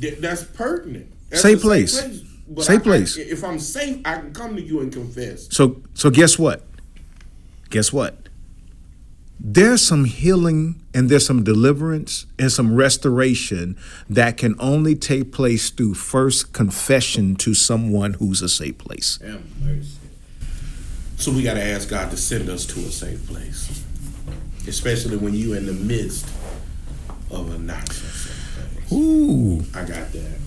Th- 0.00 0.18
That's 0.18 0.44
pertinent. 0.44 1.06
That's 1.30 1.42
Safe 1.42 1.58
a 1.58 1.60
place. 1.60 2.22
Safe 2.60 2.82
place. 2.82 3.18
I- 3.18 3.22
if 3.22 3.44
I'm 3.44 3.58
safe, 3.58 4.00
I 4.04 4.16
can 4.16 4.32
come 4.32 4.56
to 4.56 4.62
you 4.62 4.80
and 4.80 4.92
confess. 4.92 5.48
So 5.50 5.82
so 5.94 6.10
guess 6.10 6.38
what? 6.38 6.64
Guess 7.70 7.92
what? 7.92 8.28
There's 9.40 9.80
some 9.82 10.04
healing 10.06 10.80
and 10.92 11.08
there's 11.08 11.24
some 11.24 11.44
deliverance 11.44 12.26
and 12.40 12.50
some 12.50 12.74
restoration 12.74 13.76
that 14.10 14.36
can 14.36 14.56
only 14.58 14.96
take 14.96 15.30
place 15.30 15.70
through 15.70 15.94
first 15.94 16.52
confession 16.52 17.36
to 17.36 17.54
someone 17.54 18.14
who's 18.14 18.42
a 18.42 18.48
safe 18.48 18.78
place. 18.78 19.20
So 21.18 21.30
we 21.32 21.42
got 21.44 21.54
to 21.54 21.62
ask 21.62 21.88
God 21.88 22.10
to 22.10 22.16
send 22.16 22.48
us 22.48 22.64
to 22.66 22.80
a 22.80 22.90
safe 22.90 23.24
place, 23.28 23.84
especially 24.66 25.16
when 25.18 25.34
you're 25.34 25.56
in 25.56 25.66
the 25.66 25.72
midst 25.72 26.26
of 27.30 27.52
a 27.54 27.58
not 27.58 27.92
so. 27.92 28.94
Ooh. 28.94 29.60
I 29.74 29.80
got 29.84 30.12
that. 30.12 30.38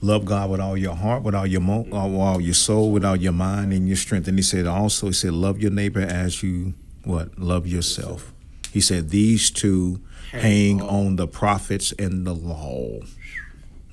Love 0.00 0.24
God 0.26 0.50
with 0.50 0.60
all 0.60 0.76
your 0.76 0.94
heart, 0.94 1.22
with 1.22 1.34
all 1.34 1.46
your 1.46 1.60
mo- 1.60 1.82
with 1.82 1.94
all 1.94 2.40
your 2.40 2.54
soul, 2.54 2.92
with 2.92 3.04
all 3.04 3.16
your 3.16 3.32
mind 3.32 3.72
and 3.72 3.86
your 3.86 3.96
strength. 3.96 4.28
And 4.28 4.38
he 4.38 4.42
said 4.42 4.66
also, 4.66 5.06
he 5.06 5.12
said, 5.12 5.32
love 5.32 5.60
your 5.60 5.70
neighbor 5.70 6.00
as 6.00 6.42
you 6.42 6.74
what? 7.04 7.38
Love 7.38 7.66
yourself. 7.66 8.32
He 8.72 8.80
said 8.80 9.10
these 9.10 9.50
two 9.50 10.00
hang 10.32 10.82
on 10.82 11.16
the 11.16 11.26
prophets 11.28 11.92
and 11.98 12.26
the 12.26 12.34
law. 12.34 12.98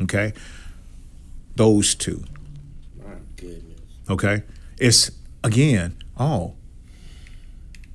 Okay? 0.01 0.33
Those 1.55 1.95
two. 1.95 2.23
My 2.97 3.13
goodness. 3.37 3.79
Okay? 4.09 4.43
It's 4.79 5.11
again, 5.43 5.95
oh, 6.17 6.55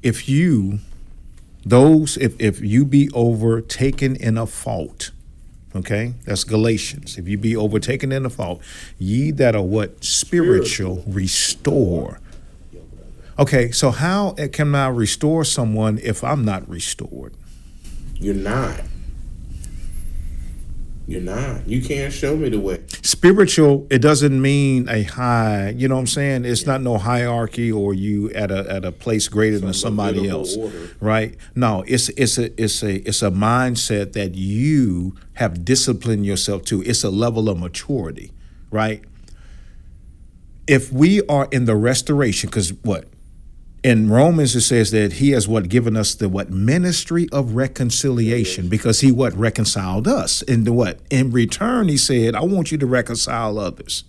if 0.03 0.29
you 0.29 0.79
those 1.67 2.17
if 2.17 2.41
if 2.41 2.61
you 2.61 2.85
be 2.85 3.11
overtaken 3.13 4.15
in 4.17 4.39
a 4.39 4.47
fault, 4.47 5.11
okay? 5.75 6.15
That's 6.25 6.45
Galatians. 6.45 7.19
If 7.19 7.27
you 7.27 7.37
be 7.37 7.57
overtaken 7.57 8.13
in 8.13 8.25
a 8.25 8.31
fault, 8.31 8.63
ye 8.99 9.33
that 9.33 9.57
are 9.57 9.63
what 9.63 10.05
spiritual 10.05 11.03
restore. 11.07 12.21
Okay, 13.39 13.71
so 13.73 13.91
how 13.91 14.31
can 14.53 14.75
I 14.75 14.89
restore 14.89 15.45
someone 15.45 15.99
if 16.03 16.25
I'm 16.25 16.45
not 16.45 16.67
restored? 16.69 17.35
You're 18.15 18.35
not. 18.35 18.81
You're 21.09 21.21
not. 21.21 21.69
You 21.69 21.81
can't 21.81 22.13
show 22.13 22.37
me 22.37 22.49
the 22.49 22.59
way. 22.59 22.83
spiritual 23.03 23.87
it 23.91 24.01
doesn't 24.01 24.41
mean 24.43 24.89
a 24.89 25.03
high 25.05 25.71
you 25.71 25.87
know 25.89 25.95
what 25.95 26.01
i'm 26.01 26.07
saying 26.07 26.45
it's 26.45 26.67
not 26.67 26.83
no 26.83 26.99
hierarchy 26.99 27.71
or 27.71 27.95
you 27.95 28.31
at 28.33 28.51
a 28.51 28.69
at 28.71 28.85
a 28.85 28.91
place 28.93 29.29
greater 29.29 29.59
than 29.59 29.73
somebody 29.73 30.29
else 30.29 30.57
order. 30.57 30.91
right 31.01 31.37
no 31.55 31.85
it's 31.87 32.09
it's 32.11 32.39
a 32.39 32.61
it's 32.61 32.83
a 32.83 32.97
it's 33.09 33.23
a 33.23 33.31
mindset 33.31 34.13
that 34.15 34.35
you 34.35 35.15
have 35.35 35.65
disciplined 35.65 36.27
yourself 36.27 36.65
to 36.65 36.83
it's 36.83 37.05
a 37.05 37.11
level 37.11 37.49
of 37.49 37.59
maturity 37.59 38.33
right 38.71 39.03
if 40.67 40.93
we 40.93 41.23
are 41.29 41.49
in 41.53 41.65
the 41.65 41.77
restoration 41.77 42.51
because 42.51 42.73
what 42.83 43.07
in 43.83 44.11
Romans 44.11 44.57
it 44.57 44.63
says 44.63 44.91
that 44.91 45.15
he 45.15 45.31
has 45.31 45.47
what 45.47 45.69
given 45.69 45.97
us 45.97 46.15
the 46.15 46.29
what? 46.29 46.51
Ministry 46.51 47.29
of 47.31 47.55
reconciliation 47.55 48.69
because 48.69 49.01
he 49.01 49.13
what? 49.13 49.35
Reconciled 49.35 50.09
us. 50.09 50.43
And 50.43 50.65
the 50.65 50.73
what? 50.73 51.01
In 51.11 51.31
return 51.31 51.89
he 51.89 51.97
said 51.97 52.35
I 52.35 52.43
want 52.43 52.73
you 52.73 52.79
to 52.79 52.87
reconcile 52.87 53.59
others. 53.59 54.05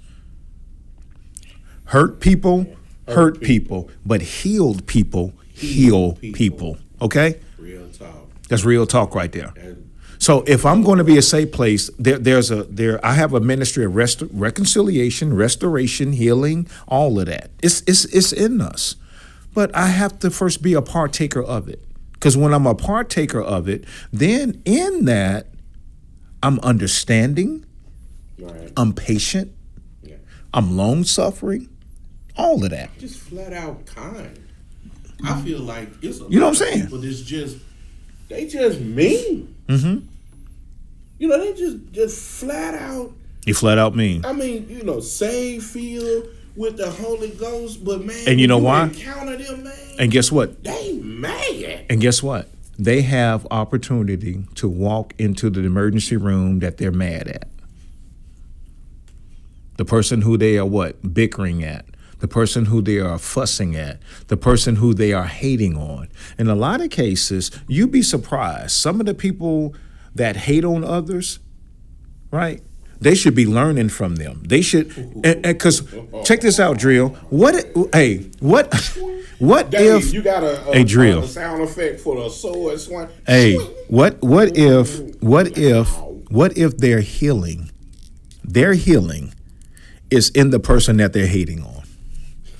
Hurt 1.85 2.19
people 2.19 2.67
hurt 3.07 3.41
people. 3.41 3.89
but 4.05 4.21
healed 4.21 4.85
people 4.87 5.33
heal 5.57 6.13
people. 6.13 6.37
people. 6.37 6.77
Okay? 7.01 7.39
Real 7.57 7.87
talk. 7.89 8.27
that's 8.49 8.63
real 8.63 8.85
talk 8.85 9.15
right 9.15 9.31
there. 9.31 9.53
And 9.57 9.89
so 10.19 10.43
if 10.47 10.65
I'm 10.65 10.83
going 10.83 10.97
to 10.97 11.03
be 11.03 11.17
a 11.17 11.21
safe 11.21 11.51
place, 11.51 11.89
there, 11.97 12.17
there's 12.17 12.51
a 12.51 12.63
there. 12.63 13.03
I 13.05 13.13
have 13.13 13.33
a 13.33 13.39
ministry 13.39 13.85
of 13.85 13.95
rest, 13.95 14.23
reconciliation, 14.31 15.35
restoration, 15.35 16.13
healing, 16.13 16.67
all 16.87 17.19
of 17.19 17.27
that. 17.27 17.51
It's 17.61 17.81
it's 17.81 18.05
it's 18.05 18.31
in 18.31 18.61
us, 18.61 18.95
but 19.57 19.75
I 19.75 19.87
have 19.87 20.19
to 20.19 20.29
first 20.29 20.61
be 20.61 20.75
a 20.75 20.83
partaker 20.83 21.41
of 21.41 21.67
it. 21.67 21.83
Because 22.13 22.37
when 22.37 22.53
I'm 22.53 22.67
a 22.67 22.75
partaker 22.75 23.41
of 23.41 23.67
it, 23.67 23.85
then 24.13 24.61
in 24.65 25.05
that, 25.05 25.47
I'm 26.43 26.59
understanding, 26.59 27.65
right. 28.37 28.71
I'm 28.77 28.93
patient, 28.93 29.51
Yeah. 30.03 30.17
I'm 30.53 30.77
long 30.77 31.03
suffering, 31.05 31.69
all 32.35 32.63
of 32.63 32.69
that. 32.69 32.95
Just 32.99 33.17
flat 33.17 33.51
out 33.51 33.87
kind. 33.87 34.45
I 35.25 35.41
feel 35.41 35.61
like 35.61 35.89
it's 36.03 36.21
a 36.21 36.25
You 36.25 36.39
know 36.39 36.49
what 36.49 36.61
I'm 36.61 36.67
saying? 36.67 36.81
People 36.83 36.99
that's 36.99 37.21
just 37.21 37.57
they 38.29 38.45
just 38.45 38.79
mean. 38.79 39.55
Mm-hmm. 39.65 40.05
You 41.17 41.27
know, 41.27 41.39
they 41.39 41.53
just 41.53 41.77
just 41.93 42.21
flat 42.21 42.75
out. 42.75 43.11
You 43.47 43.55
flat 43.55 43.79
out 43.79 43.95
mean. 43.95 44.23
I 44.23 44.33
mean, 44.33 44.69
you 44.69 44.83
know, 44.83 44.99
same 44.99 45.61
feel 45.61 46.27
with 46.57 46.77
the 46.77 46.89
Holy 46.89 47.29
Ghost, 47.29 47.85
but 47.85 48.03
man, 48.03 48.17
And 48.27 48.39
you 48.41 48.47
know 48.47 48.57
when 48.57 48.65
why? 48.65 48.83
Encounter 48.85 49.37
them, 49.37 49.63
man. 49.63 49.73
And 49.99 50.11
guess 50.11 50.31
what? 50.31 50.63
they 50.63 50.93
mad. 50.93 51.85
And 51.89 52.01
guess 52.01 52.21
what? 52.23 52.49
They 52.79 53.01
have 53.03 53.47
opportunity 53.49 54.43
to 54.55 54.67
walk 54.67 55.13
into 55.17 55.49
the 55.49 55.61
emergency 55.63 56.17
room 56.17 56.59
that 56.59 56.77
they're 56.77 56.91
mad 56.91 57.27
at. 57.27 57.47
The 59.77 59.85
person 59.85 60.21
who 60.21 60.37
they 60.37 60.57
are 60.57 60.65
what? 60.65 61.13
Bickering 61.13 61.63
at. 61.63 61.85
The 62.19 62.27
person 62.27 62.65
who 62.65 62.81
they 62.81 62.99
are 62.99 63.19
fussing 63.19 63.75
at. 63.75 63.99
The 64.27 64.37
person 64.37 64.77
who 64.77 64.93
they 64.93 65.13
are 65.13 65.25
hating 65.25 65.77
on. 65.77 66.07
In 66.39 66.47
a 66.47 66.55
lot 66.55 66.81
of 66.81 66.89
cases, 66.89 67.51
you'd 67.67 67.91
be 67.91 68.01
surprised. 68.01 68.71
Some 68.71 68.99
of 68.99 69.05
the 69.05 69.13
people 69.13 69.75
that 70.15 70.35
hate 70.35 70.65
on 70.65 70.83
others, 70.83 71.39
right? 72.31 72.61
They 72.99 73.15
should 73.15 73.35
be 73.35 73.45
learning 73.45 73.89
from 73.89 74.15
them. 74.15 74.41
They 74.45 74.61
should, 74.61 75.21
because 75.21 75.83
check 76.23 76.41
this 76.41 76.59
out, 76.59 76.77
Drill. 76.77 77.09
What? 77.29 77.65
Hey, 77.93 78.29
what? 78.39 78.73
What 79.39 79.67
if 79.71 80.13
you 80.13 80.23
got 80.23 80.43
a, 80.43 80.67
a, 80.69 80.81
a 80.81 80.83
drill. 80.83 81.19
a 81.19 81.27
sound 81.27 81.61
effect 81.61 81.99
for 81.99 82.15
the 82.15 82.29
sword 82.29 82.79
swing? 82.79 83.07
Hey, 83.27 83.55
what 83.87 84.19
what 84.23 84.57
if 84.57 84.99
what 85.21 85.55
if 85.55 85.95
what 86.31 86.57
if 86.57 86.77
their 86.77 87.01
healing, 87.01 87.69
their 88.43 88.73
healing, 88.73 89.35
is 90.09 90.29
in 90.29 90.49
the 90.49 90.59
person 90.59 90.97
that 90.97 91.13
they're 91.13 91.27
hating 91.27 91.61
on? 91.61 91.76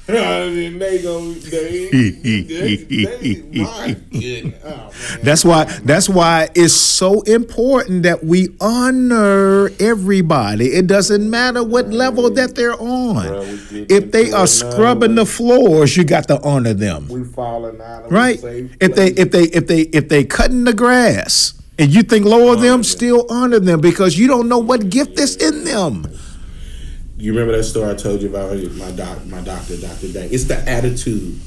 And 0.18 0.82
they 0.82 1.02
go, 1.02 1.34
they, 1.34 1.90
they, 1.90 2.42
they. 2.42 4.54
Oh. 4.64 4.92
That's 5.22 5.44
why 5.44 5.66
that's 5.84 6.08
why 6.08 6.48
it's 6.56 6.74
so 6.74 7.22
important 7.24 8.04
that 8.04 8.24
we 8.24 8.56
honor 8.62 9.70
everybody. 9.80 10.68
It 10.68 10.88
doesn't 10.88 11.30
matter 11.30 11.62
what 11.62 11.90
level 11.90 12.30
that 12.30 12.56
they're 12.56 12.80
on. 12.80 13.28
Bro, 13.28 13.42
we 13.42 13.58
get 13.86 13.92
If 13.92 14.12
they 14.14 14.32
are 14.32 14.48
scrubbing 14.48 15.16
the 15.16 15.26
floors, 15.26 15.98
you 15.98 16.06
got 16.06 16.30
to 16.30 16.42
honor 16.42 16.74
them. 16.74 17.10
We 17.10 17.26
falling 17.26 17.82
out 17.82 18.10
Right? 18.10 18.40
If 18.80 18.96
they 18.96 19.08
if 19.08 19.32
they 19.32 19.44
if 19.44 19.68
they 19.68 19.82
if 19.82 20.08
they 20.08 20.24
cutting 20.24 20.64
the 20.64 20.74
grass 20.74 21.54
and 21.78 21.94
you 21.94 22.04
think 22.04 22.26
lower 22.26 22.56
them. 22.56 22.84
still 22.84 23.26
honor 23.30 23.60
them 23.60 23.82
because 23.82 24.18
you 24.18 24.28
don't 24.28 24.50
know 24.50 24.60
what 24.60 24.90
gift 24.90 25.20
is 25.20 25.36
in 25.36 25.64
them. 25.64 26.08
You 27.18 27.34
remember 27.34 27.58
that 27.58 27.64
story 27.64 27.92
I 27.92 27.96
told 27.96 28.22
you 28.22 28.30
about 28.30 28.56
my 28.74 28.92
doc, 28.92 29.26
my 29.26 29.42
doctor, 29.42 29.76
Doctor 29.78 30.12
Dang. 30.12 30.32
It's 30.32 30.44
the 30.44 30.58
attitude 30.70 31.40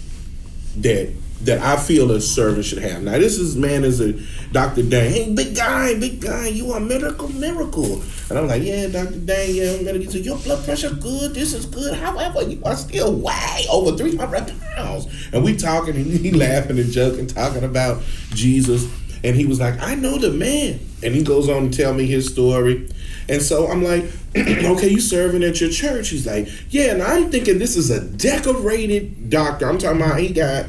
that 0.78 1.12
that 1.42 1.62
I 1.62 1.80
feel 1.80 2.10
a 2.10 2.20
servant 2.20 2.66
should 2.66 2.82
have. 2.82 3.02
Now, 3.02 3.12
this 3.12 3.38
is 3.38 3.56
man 3.56 3.84
is 3.84 4.00
a 4.00 4.12
Doctor 4.52 4.82
Dang. 4.82 5.10
Hey, 5.10 5.32
big 5.32 5.54
guy, 5.54 5.98
big 5.98 6.20
guy, 6.20 6.48
you 6.48 6.72
are 6.72 6.78
a 6.78 6.80
miracle, 6.80 7.28
miracle. 7.28 8.02
And 8.28 8.38
I'm 8.38 8.48
like, 8.48 8.62
yeah, 8.62 8.88
Doctor 8.88 9.20
Dang, 9.20 9.54
yeah, 9.54 9.76
I'm 9.78 9.84
gonna 9.84 10.00
get 10.00 10.10
to 10.10 10.18
your 10.18 10.38
blood 10.38 10.64
pressure 10.64 10.92
good. 10.92 11.34
This 11.34 11.54
is 11.54 11.66
good. 11.66 11.94
However, 11.94 12.42
you 12.42 12.60
are 12.64 12.76
still 12.76 13.14
way 13.14 13.64
over 13.70 13.96
300 13.96 14.52
pounds. 14.74 15.06
And 15.32 15.44
we 15.44 15.56
talking, 15.56 15.94
and 15.94 16.06
he 16.06 16.30
laughing 16.32 16.80
and 16.80 16.90
joking, 16.90 17.28
talking 17.28 17.62
about 17.62 18.02
Jesus. 18.30 18.92
And 19.22 19.36
he 19.36 19.46
was 19.46 19.60
like, 19.60 19.80
I 19.80 19.94
know 19.94 20.18
the 20.18 20.30
man. 20.30 20.80
And 21.02 21.14
he 21.14 21.22
goes 21.22 21.48
on 21.48 21.70
to 21.70 21.76
tell 21.76 21.94
me 21.94 22.06
his 22.06 22.26
story. 22.26 22.88
And 23.30 23.40
so 23.40 23.68
I'm 23.68 23.84
like, 23.84 24.04
okay, 24.36 24.88
you 24.88 25.00
serving 25.00 25.44
at 25.44 25.60
your 25.60 25.70
church? 25.70 26.08
He's 26.08 26.26
like, 26.26 26.48
yeah, 26.70 26.92
and 26.92 27.02
I'm 27.02 27.30
thinking 27.30 27.58
this 27.58 27.76
is 27.76 27.88
a 27.90 28.04
decorated 28.04 29.30
doctor. 29.30 29.68
I'm 29.68 29.78
talking 29.78 30.02
about 30.02 30.18
he 30.18 30.32
got 30.32 30.66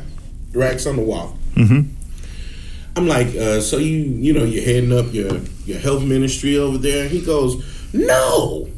racks 0.54 0.86
on 0.86 0.96
the 0.96 1.02
wall. 1.02 1.38
I'm 2.96 3.08
like, 3.08 3.36
uh, 3.36 3.62
so 3.62 3.78
you, 3.78 3.98
you 3.98 4.34
know, 4.34 4.44
you're 4.44 4.64
heading 4.64 4.94
up 4.94 5.12
your 5.14 5.40
your 5.66 5.80
health 5.80 6.04
ministry 6.04 6.58
over 6.58 6.78
there. 6.78 7.08
He 7.08 7.22
goes, 7.22 7.64
no. 7.94 8.70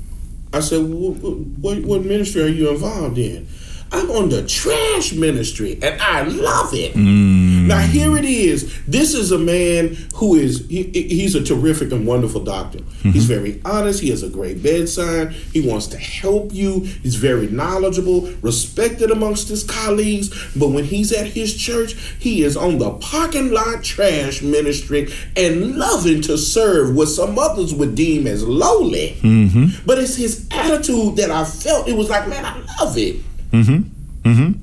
I 0.54 0.60
said, 0.60 0.84
what, 0.84 1.15
what, 1.17 1.80
what 1.80 2.06
ministry 2.06 2.43
are 2.43 2.48
you 2.48 2.69
involved 2.69 3.17
in? 3.17 3.48
I'm 3.93 4.10
on 4.10 4.29
the 4.29 4.45
trash 4.45 5.13
ministry, 5.13 5.77
and 5.82 6.01
I 6.01 6.23
love 6.23 6.73
it. 6.73 6.93
Mm. 6.95 7.67
Now 7.67 7.79
here 7.79 8.17
it 8.17 8.25
is. 8.25 8.84
This 8.86 9.13
is 9.13 9.32
a 9.32 9.38
man 9.38 9.95
who 10.15 10.36
is 10.36 10.67
he, 10.67 10.84
he's 10.84 11.36
a 11.36 11.43
terrific 11.43 11.91
and 11.91 12.08
wonderful 12.08 12.43
doctor. 12.43 12.79
He's 13.03 13.29
mm-hmm. 13.29 13.34
very 13.34 13.62
honest. 13.63 13.99
He 14.01 14.10
has 14.10 14.23
a 14.23 14.29
great 14.29 14.63
bedside. 14.63 15.32
He 15.32 15.62
wants 15.62 15.86
to 15.88 15.97
help 15.97 16.51
you. 16.53 16.79
He's 16.79 17.15
very 17.15 17.47
knowledgeable, 17.47 18.21
respected 18.41 19.12
amongst 19.12 19.47
his 19.47 19.63
colleagues. 19.63 20.29
But 20.56 20.69
when 20.69 20.86
he's 20.86 21.13
at 21.13 21.27
his 21.27 21.56
church, 21.56 21.93
he 22.17 22.43
is 22.43 22.58
on 22.58 22.79
the 22.79 22.91
parking 22.93 23.51
lot 23.51 23.84
trash 23.84 24.41
ministry 24.41 25.13
and 25.36 25.77
loving 25.77 26.21
to 26.23 26.38
serve 26.38 26.95
what 26.95 27.10
some 27.10 27.38
others 27.38 27.75
would 27.75 27.93
deem 27.93 28.25
as 28.25 28.43
lowly. 28.43 29.17
Mm-hmm. 29.21 29.86
But 29.86 29.99
it's 29.99 30.15
his 30.15 30.47
attitude 30.49 31.17
that 31.17 31.29
I 31.29 31.45
felt. 31.45 31.88
It 31.88 31.95
was 31.95 32.10
like, 32.10 32.27
man, 32.27 32.43
I 32.43 32.58
love 32.82 32.97
it. 32.97 33.17
Mm-hmm. 33.54 34.30
Mm-hmm. 34.30 34.60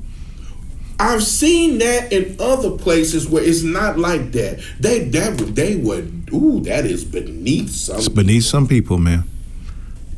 I've 0.98 1.22
seen 1.22 1.78
that 1.78 2.12
in 2.12 2.36
other 2.38 2.72
places 2.76 3.26
where 3.28 3.42
it's 3.42 3.62
not 3.62 3.98
like 3.98 4.32
that. 4.32 4.60
They 4.78 5.04
that 5.10 5.40
would 5.40 5.56
they 5.56 5.76
would 5.76 6.28
ooh 6.32 6.60
that 6.64 6.84
is 6.84 7.04
beneath 7.04 7.70
some. 7.70 7.96
It's 7.96 8.08
beneath 8.08 8.44
some 8.44 8.66
people, 8.68 8.98
man. 8.98 9.24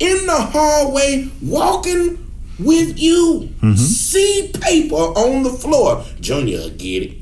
in 0.00 0.26
the 0.26 0.34
hallway 0.40 1.28
walking 1.40 2.18
with 2.58 2.98
you. 2.98 3.48
Mm-hmm. 3.60 3.74
See 3.76 4.50
paper 4.60 4.94
on 4.96 5.44
the 5.44 5.50
floor. 5.50 6.04
Junior 6.20 6.68
get 6.70 7.02
it. 7.04 7.18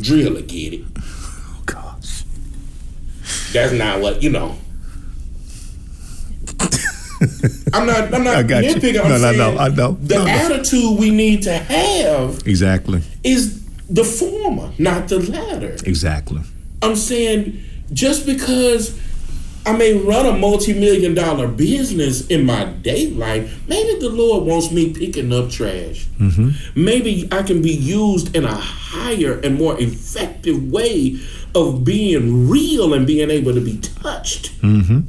Drill 0.00 0.40
get 0.42 0.72
it. 0.74 0.84
Oh 1.52 1.62
gosh. 1.66 2.24
That's 3.52 3.72
not 3.72 4.00
what 4.00 4.22
you 4.22 4.30
know. 4.30 4.56
I'm 7.74 7.86
not. 7.86 8.14
I'm 8.14 8.24
not 8.24 8.36
I 8.36 8.42
got 8.42 8.64
you. 8.64 8.74
nitpicking. 8.74 9.00
I'm 9.02 9.08
No, 9.10 9.18
no, 9.18 9.32
no, 9.52 9.58
I 9.58 9.68
know. 9.68 9.92
The 10.00 10.16
No, 10.16 10.24
no. 10.24 10.30
attitude 10.30 10.98
we 10.98 11.10
need 11.10 11.42
to 11.44 11.52
have 11.52 12.46
Exactly. 12.46 13.02
is 13.22 13.62
the 13.88 14.04
former, 14.04 14.70
not 14.78 15.08
the 15.08 15.18
latter. 15.18 15.76
Exactly. 15.84 16.40
I'm 16.82 16.96
saying 16.96 17.62
just 17.92 18.24
because 18.24 18.98
I 19.66 19.76
may 19.76 19.92
run 19.92 20.24
a 20.24 20.32
multi-million 20.32 21.12
dollar 21.14 21.46
business 21.46 22.26
in 22.28 22.46
my 22.46 22.64
day 22.64 23.08
life, 23.08 23.60
maybe 23.68 23.98
the 24.00 24.08
Lord 24.08 24.46
wants 24.46 24.70
me 24.72 24.92
picking 24.94 25.32
up 25.32 25.50
trash. 25.50 26.06
Mm-hmm. 26.18 26.82
Maybe 26.82 27.28
I 27.30 27.42
can 27.42 27.60
be 27.60 27.72
used 27.72 28.34
in 28.34 28.44
a 28.46 28.54
higher 28.54 29.38
and 29.40 29.56
more 29.56 29.78
effective 29.78 30.70
way 30.72 31.18
of 31.54 31.84
being 31.84 32.48
real 32.48 32.94
and 32.94 33.06
being 33.06 33.30
able 33.30 33.52
to 33.52 33.60
be 33.60 33.76
touched 33.78 34.58
mm-hmm. 34.62 35.00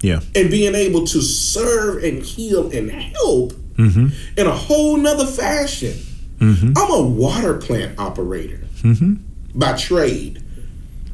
Yeah. 0.00 0.20
and 0.34 0.50
being 0.50 0.74
able 0.74 1.06
to 1.06 1.20
serve 1.20 2.04
and 2.04 2.22
heal 2.22 2.70
and 2.70 2.90
help 2.90 3.52
mm-hmm. 3.74 4.08
in 4.36 4.46
a 4.46 4.54
whole 4.54 4.96
nother 4.96 5.26
fashion. 5.26 5.94
Mm-hmm. 6.38 6.72
I'm 6.76 6.92
a 6.92 7.02
water 7.02 7.54
plant 7.54 7.98
operator 7.98 8.60
mm-hmm. 8.82 9.14
by 9.58 9.76
trade. 9.76 10.42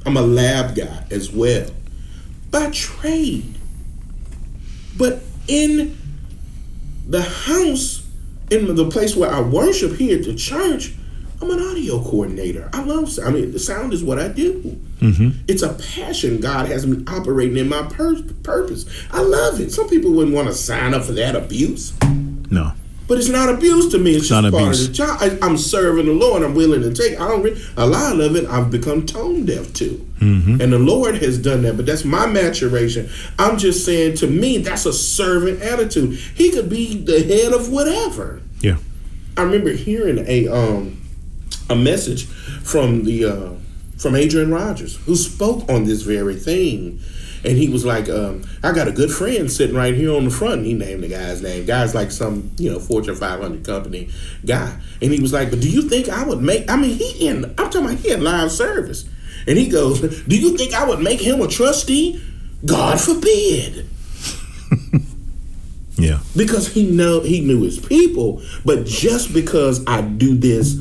I'm 0.05 0.19
a 0.19 0.23
lab 0.23 0.77
guy 0.77 1.05
as 1.11 1.31
well 1.31 1.71
by 2.55 2.71
trade. 2.71 3.59
But 4.97 5.21
in 5.49 5.99
the 7.09 7.21
house, 7.21 8.07
in 8.49 8.73
the 8.77 8.89
place 8.89 9.17
where 9.17 9.31
I 9.31 9.41
worship 9.41 9.97
here 9.97 10.21
at 10.21 10.25
the 10.25 10.37
church, 10.37 10.95
I'm 11.43 11.51
an 11.51 11.61
audio 11.61 12.01
coordinator. 12.03 12.71
I 12.73 12.83
love 12.85 13.11
sound. 13.11 13.29
I 13.29 13.33
mean, 13.33 13.53
the 13.53 13.59
sound 13.59 13.93
is 13.93 14.03
what 14.05 14.19
I 14.19 14.29
do. 14.29 14.81
It's 15.47 15.61
a 15.63 15.75
passion 15.75 16.41
God 16.41 16.67
has 16.69 16.87
me 16.87 17.05
operating 17.07 17.59
in 17.59 17.69
my 17.69 17.83
pur- 17.83 18.23
purpose. 18.43 18.87
I 19.11 19.21
love 19.21 19.61
it. 19.61 19.71
Some 19.71 19.87
people 19.91 20.13
wouldn't 20.13 20.35
want 20.35 20.49
to 20.49 20.55
sign 20.55 20.95
up 20.95 21.03
for 21.05 21.13
that 21.13 21.37
abuse. 21.37 21.93
No. 22.51 22.73
But 23.07 23.19
it's 23.19 23.29
not 23.29 23.51
abuse 23.51 23.91
to 23.93 23.99
me. 23.99 24.13
It's, 24.13 24.31
not 24.31 24.45
just 24.45 24.53
part 24.55 24.63
abuse. 24.65 24.81
of 24.81 24.87
the 24.89 24.93
job. 24.95 25.19
I, 25.21 25.47
I'm 25.47 25.59
serving 25.59 26.07
the 26.07 26.13
Lord. 26.15 26.43
I'm 26.43 26.55
willing 26.55 26.81
to 26.81 26.95
take. 26.95 27.21
I 27.21 27.29
don't. 27.29 27.43
Re- 27.43 27.63
a 27.77 27.87
lot 27.87 28.19
of 28.19 28.35
it 28.35 28.47
I've 28.47 28.71
become 28.71 29.05
tone 29.05 29.45
deaf 29.45 29.75
to, 29.75 29.89
Mm-hmm. 30.21 30.63
and 30.63 30.73
the 30.73 30.79
Lord 30.79 31.17
has 31.17 31.37
done 31.37 31.61
that. 31.65 31.77
But 31.77 31.85
that's 31.85 32.07
my 32.07 32.25
maturation. 32.27 33.11
I'm 33.39 33.59
just 33.59 33.85
saying. 33.85 34.17
To 34.19 34.27
me, 34.27 34.57
that's 34.57 34.87
a 34.87 34.93
servant 34.95 35.61
attitude. 35.61 36.15
He 36.35 36.51
could 36.51 36.71
be 36.71 36.97
the 37.05 37.23
head 37.23 37.53
of 37.53 37.71
whatever. 37.71 38.41
Yeah. 38.63 38.79
I 39.37 39.43
remember 39.43 39.73
hearing 39.73 40.25
a 40.27 40.49
um 40.49 41.03
a 41.71 41.77
message 41.77 42.27
from 42.27 43.05
the 43.05 43.25
uh, 43.25 43.53
from 43.99 44.15
Adrian 44.17 44.53
Rogers 44.53 44.97
who 45.07 45.17
spoke 45.17 45.69
on 45.69 45.85
this 45.85 46.03
very 46.03 46.37
thing. 46.37 47.01
And 47.47 47.59
he 47.59 47.69
was 47.69 47.85
like, 47.85 48.09
um, 48.09 48.43
I 48.63 48.73
got 48.73 48.89
a 48.89 48.93
good 48.93 49.11
friend 49.11 49.53
sitting 49.53 49.77
right 49.77 49.95
here 49.95 50.15
on 50.15 50.25
the 50.25 50.31
front. 50.31 50.55
And 50.61 50.67
he 50.67 50.73
named 50.73 51.03
the 51.03 51.09
guy's 51.09 51.43
name. 51.43 51.67
Guy's 51.67 51.95
like 51.95 52.11
some, 52.11 52.51
you 52.57 52.71
know, 52.71 52.79
Fortune 52.81 53.15
500 53.15 53.67
company 53.67 54.09
guy. 54.47 54.75
And 55.03 55.13
he 55.13 55.21
was 55.21 55.35
like, 55.35 55.51
but 55.51 55.61
do 55.61 55.69
you 55.69 55.83
think 55.83 56.09
I 56.09 56.25
would 56.25 56.41
make, 56.41 56.71
I 56.71 56.77
mean, 56.77 56.97
he 56.97 57.29
in, 57.29 57.45
I'm 57.45 57.55
talking 57.69 57.85
about 57.85 57.99
he 57.99 58.13
in 58.13 58.25
live 58.25 58.51
service. 58.51 59.05
And 59.47 59.59
he 59.59 59.69
goes, 59.69 60.01
do 60.01 60.37
you 60.39 60.57
think 60.57 60.73
I 60.73 60.89
would 60.89 61.01
make 61.01 61.21
him 61.21 61.43
a 61.43 61.47
trustee? 61.47 62.19
God 62.65 62.99
forbid 62.99 63.87
Yeah. 65.97 66.21
because 66.35 66.69
he 66.73 66.91
know 66.91 67.21
he 67.21 67.41
knew 67.41 67.63
his 67.63 67.79
people 67.79 68.43
but 68.65 68.85
just 68.85 69.33
because 69.33 69.85
i 69.87 70.01
do 70.01 70.35
this 70.35 70.75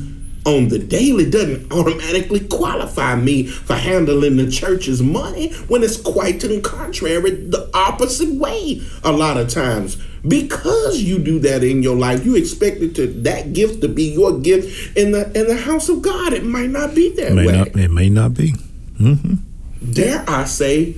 on 0.44 0.68
the 0.68 0.78
daily 0.78 1.28
doesn't 1.28 1.72
automatically 1.72 2.40
qualify 2.40 3.14
me 3.16 3.46
for 3.46 3.74
handling 3.74 4.36
the 4.36 4.50
church's 4.50 5.02
money 5.02 5.52
when 5.68 5.82
it's 5.82 5.96
quite 5.96 6.38
to 6.40 6.48
the 6.48 6.60
contrary 6.60 7.30
the 7.30 7.70
opposite 7.74 8.28
way 8.34 8.80
a 9.04 9.12
lot 9.12 9.36
of 9.38 9.48
times 9.48 9.96
because 10.28 11.02
you 11.02 11.18
do 11.18 11.38
that 11.38 11.62
in 11.64 11.82
your 11.82 11.96
life 11.96 12.24
you 12.26 12.34
expect 12.36 12.78
it 12.82 12.94
to 12.94 13.06
that 13.06 13.52
gift 13.52 13.80
to 13.80 13.88
be 13.88 14.04
your 14.04 14.38
gift 14.38 14.96
in 14.96 15.12
the 15.12 15.24
in 15.38 15.46
the 15.46 15.56
house 15.56 15.88
of 15.88 16.02
god 16.02 16.32
it 16.32 16.44
might 16.44 16.70
not 16.70 16.94
be 16.94 17.08
that 17.14 17.32
It 17.32 17.34
may 17.34 17.46
way 17.46 17.52
not. 17.58 17.68
It 17.68 17.90
may 17.90 18.08
not 18.10 18.34
be. 18.34 18.54
dare 19.92 20.24
i 20.28 20.44
say 20.44 20.96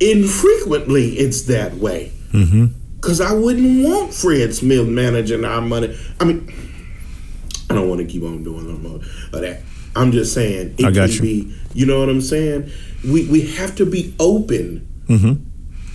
infrequently 0.00 1.10
it's 1.18 1.42
that 1.42 1.74
way 1.74 2.10
Mm-hmm. 2.32 2.66
Cause 3.00 3.20
I 3.20 3.32
wouldn't 3.32 3.84
want 3.84 4.12
Fred 4.12 4.52
Smith 4.56 4.88
managing 4.88 5.44
our 5.44 5.60
money. 5.60 5.96
I 6.18 6.24
mean, 6.24 6.52
I 7.74 7.80
don't 7.80 7.88
want 7.88 8.00
to 8.00 8.06
keep 8.06 8.22
on 8.22 8.42
doing 8.44 8.66
no 8.68 8.76
more 8.88 8.96
of 8.96 9.40
that. 9.40 9.60
I'm 9.96 10.10
just 10.12 10.32
saying 10.34 10.74
it 10.78 10.84
I 10.84 10.90
got 10.90 11.08
can 11.10 11.16
you. 11.16 11.20
be. 11.22 11.54
You 11.74 11.86
know 11.86 12.00
what 12.00 12.08
I'm 12.08 12.20
saying? 12.20 12.70
We 13.04 13.26
we 13.28 13.42
have 13.52 13.74
to 13.76 13.86
be 13.86 14.14
open 14.18 14.88
Mm-hmm. 15.08 15.34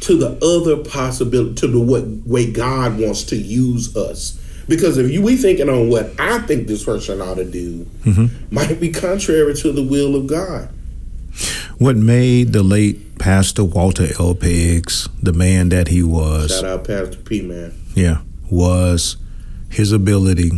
to 0.02 0.16
the 0.18 0.38
other 0.46 0.84
possibility, 0.88 1.56
to 1.56 1.68
the 1.68 1.80
what 1.80 2.04
way 2.26 2.52
God 2.52 3.00
wants 3.00 3.24
to 3.24 3.36
use 3.36 3.96
us. 3.98 4.40
Because 4.68 5.00
if 5.00 5.12
you 5.12 5.24
we 5.24 5.36
thinking 5.36 5.68
on 5.68 5.90
what 5.90 6.12
I 6.20 6.38
think 6.40 6.68
this 6.68 6.84
person 6.84 7.20
ought 7.22 7.36
to 7.38 7.46
do, 7.46 7.86
Mm-hmm. 8.06 8.54
might 8.56 8.80
be 8.80 8.92
contrary 8.92 9.56
to 9.56 9.72
the 9.72 9.82
will 9.84 10.16
of 10.16 10.28
God. 10.28 10.70
What 11.80 11.96
made 11.98 12.54
the 12.54 12.62
late 12.64 13.18
Pastor 13.18 13.64
Walter 13.64 14.08
L. 14.20 14.36
Peggs 14.36 15.10
the 15.24 15.34
man 15.34 15.70
that 15.70 15.88
he 15.88 16.04
was, 16.04 16.52
Shout 16.52 16.66
out 16.66 16.84
Pastor 16.86 17.18
P 17.18 17.42
man. 17.42 17.74
yeah, 17.96 18.22
was 18.52 19.18
his 19.70 19.92
ability 19.92 20.52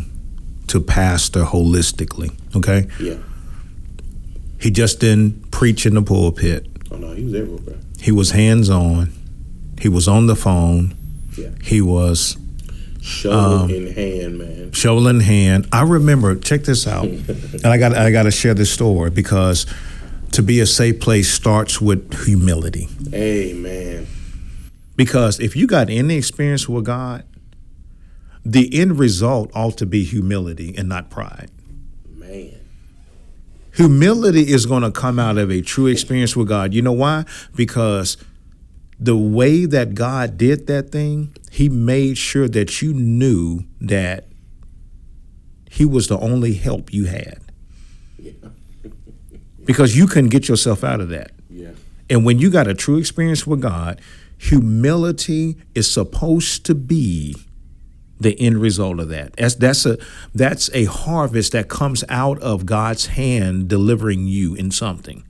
to 0.72 0.80
pastor 0.80 1.44
holistically. 1.44 2.32
Okay, 2.56 2.88
Yeah. 3.00 3.16
he 4.60 4.72
just 4.72 5.00
didn't 5.02 5.52
preach 5.52 5.86
in 5.86 5.96
the 5.96 6.02
pulpit. 6.02 6.66
Oh 6.90 6.96
no, 6.96 7.12
he 7.14 7.26
was 7.26 7.34
everywhere. 7.36 7.76
He 8.00 8.12
was 8.12 8.32
hands 8.32 8.70
on. 8.70 9.12
He 9.82 9.90
was 9.90 10.08
on 10.08 10.28
the 10.28 10.36
phone. 10.36 10.96
Yeah. 11.38 11.50
He 11.62 11.82
was 11.82 12.38
Shoulder 13.02 13.64
Um, 13.66 13.70
in 13.72 13.94
hand, 13.94 14.38
man. 14.38 14.72
shovel 14.72 15.08
in 15.08 15.20
hand. 15.22 15.68
I 15.74 15.82
remember. 15.84 16.36
Check 16.36 16.64
this 16.64 16.86
out, 16.88 17.06
and 17.64 17.66
I 17.66 17.78
got 17.78 17.94
I 17.96 18.12
got 18.12 18.24
to 18.24 18.32
share 18.32 18.54
this 18.54 18.72
story 18.72 19.10
because 19.10 19.66
to 20.34 20.42
be 20.42 20.62
a 20.62 20.66
safe 20.66 21.00
place 21.02 21.30
starts 21.30 21.82
with 21.82 22.26
humility. 22.26 22.88
Amen. 23.14 24.08
Because 24.96 25.40
if 25.42 25.56
you 25.58 25.68
got 25.68 25.90
any 25.90 26.16
experience 26.16 26.70
with 26.70 26.86
God, 26.86 27.24
the 28.44 28.80
end 28.80 28.98
result 28.98 29.52
ought 29.54 29.78
to 29.78 29.86
be 29.86 30.04
humility 30.04 30.74
and 30.78 30.90
not 30.90 31.10
pride. 31.10 31.52
Man. 32.10 32.54
Humility 33.74 34.52
is 34.52 34.66
going 34.66 34.84
to 34.84 34.92
come 34.92 35.20
out 35.20 35.38
of 35.38 35.50
a 35.52 35.62
true 35.62 35.88
experience 35.88 36.36
with 36.36 36.48
God. 36.48 36.74
You 36.74 36.82
know 36.82 36.92
why? 36.92 37.26
Because 37.56 38.18
the 39.00 39.16
way 39.16 39.66
that 39.66 39.96
God 39.96 40.38
did 40.38 40.68
that 40.68 40.92
thing, 40.92 41.36
He 41.52 41.70
made 41.70 42.18
sure 42.18 42.48
that 42.50 42.82
you 42.82 42.94
knew 42.94 43.64
that 43.80 44.26
He 45.70 45.86
was 45.86 46.08
the 46.08 46.20
only 46.20 46.54
help 46.54 46.94
you 46.94 47.06
had. 47.06 47.40
Yeah. 48.18 48.32
Because 49.64 49.96
you 49.96 50.08
couldn't 50.08 50.32
get 50.32 50.50
yourself 50.50 50.84
out 50.84 51.02
of 51.02 51.10
that. 51.10 51.32
Yeah. 51.48 51.70
And 52.10 52.26
when 52.26 52.40
you 52.40 52.50
got 52.50 52.68
a 52.68 52.74
true 52.74 52.98
experience 52.98 53.46
with 53.46 53.62
God, 53.62 54.02
humility 54.36 55.56
is 55.76 55.90
supposed 55.90 56.66
to 56.66 56.74
be 56.74 57.36
the 58.22 58.40
end 58.40 58.60
result 58.60 59.00
of 59.00 59.10
that. 59.10 59.34
That's 59.34 59.56
that's 59.56 59.86
a 59.86 59.98
that's 60.34 60.70
a 60.74 60.86
harvest 60.86 61.52
that 61.54 61.68
comes 61.68 62.04
out 62.10 62.40
of 62.42 62.66
God's 62.66 63.08
hand 63.08 63.68
delivering 63.68 64.28
you 64.28 64.56
in 64.56 64.72
something. 64.72 65.24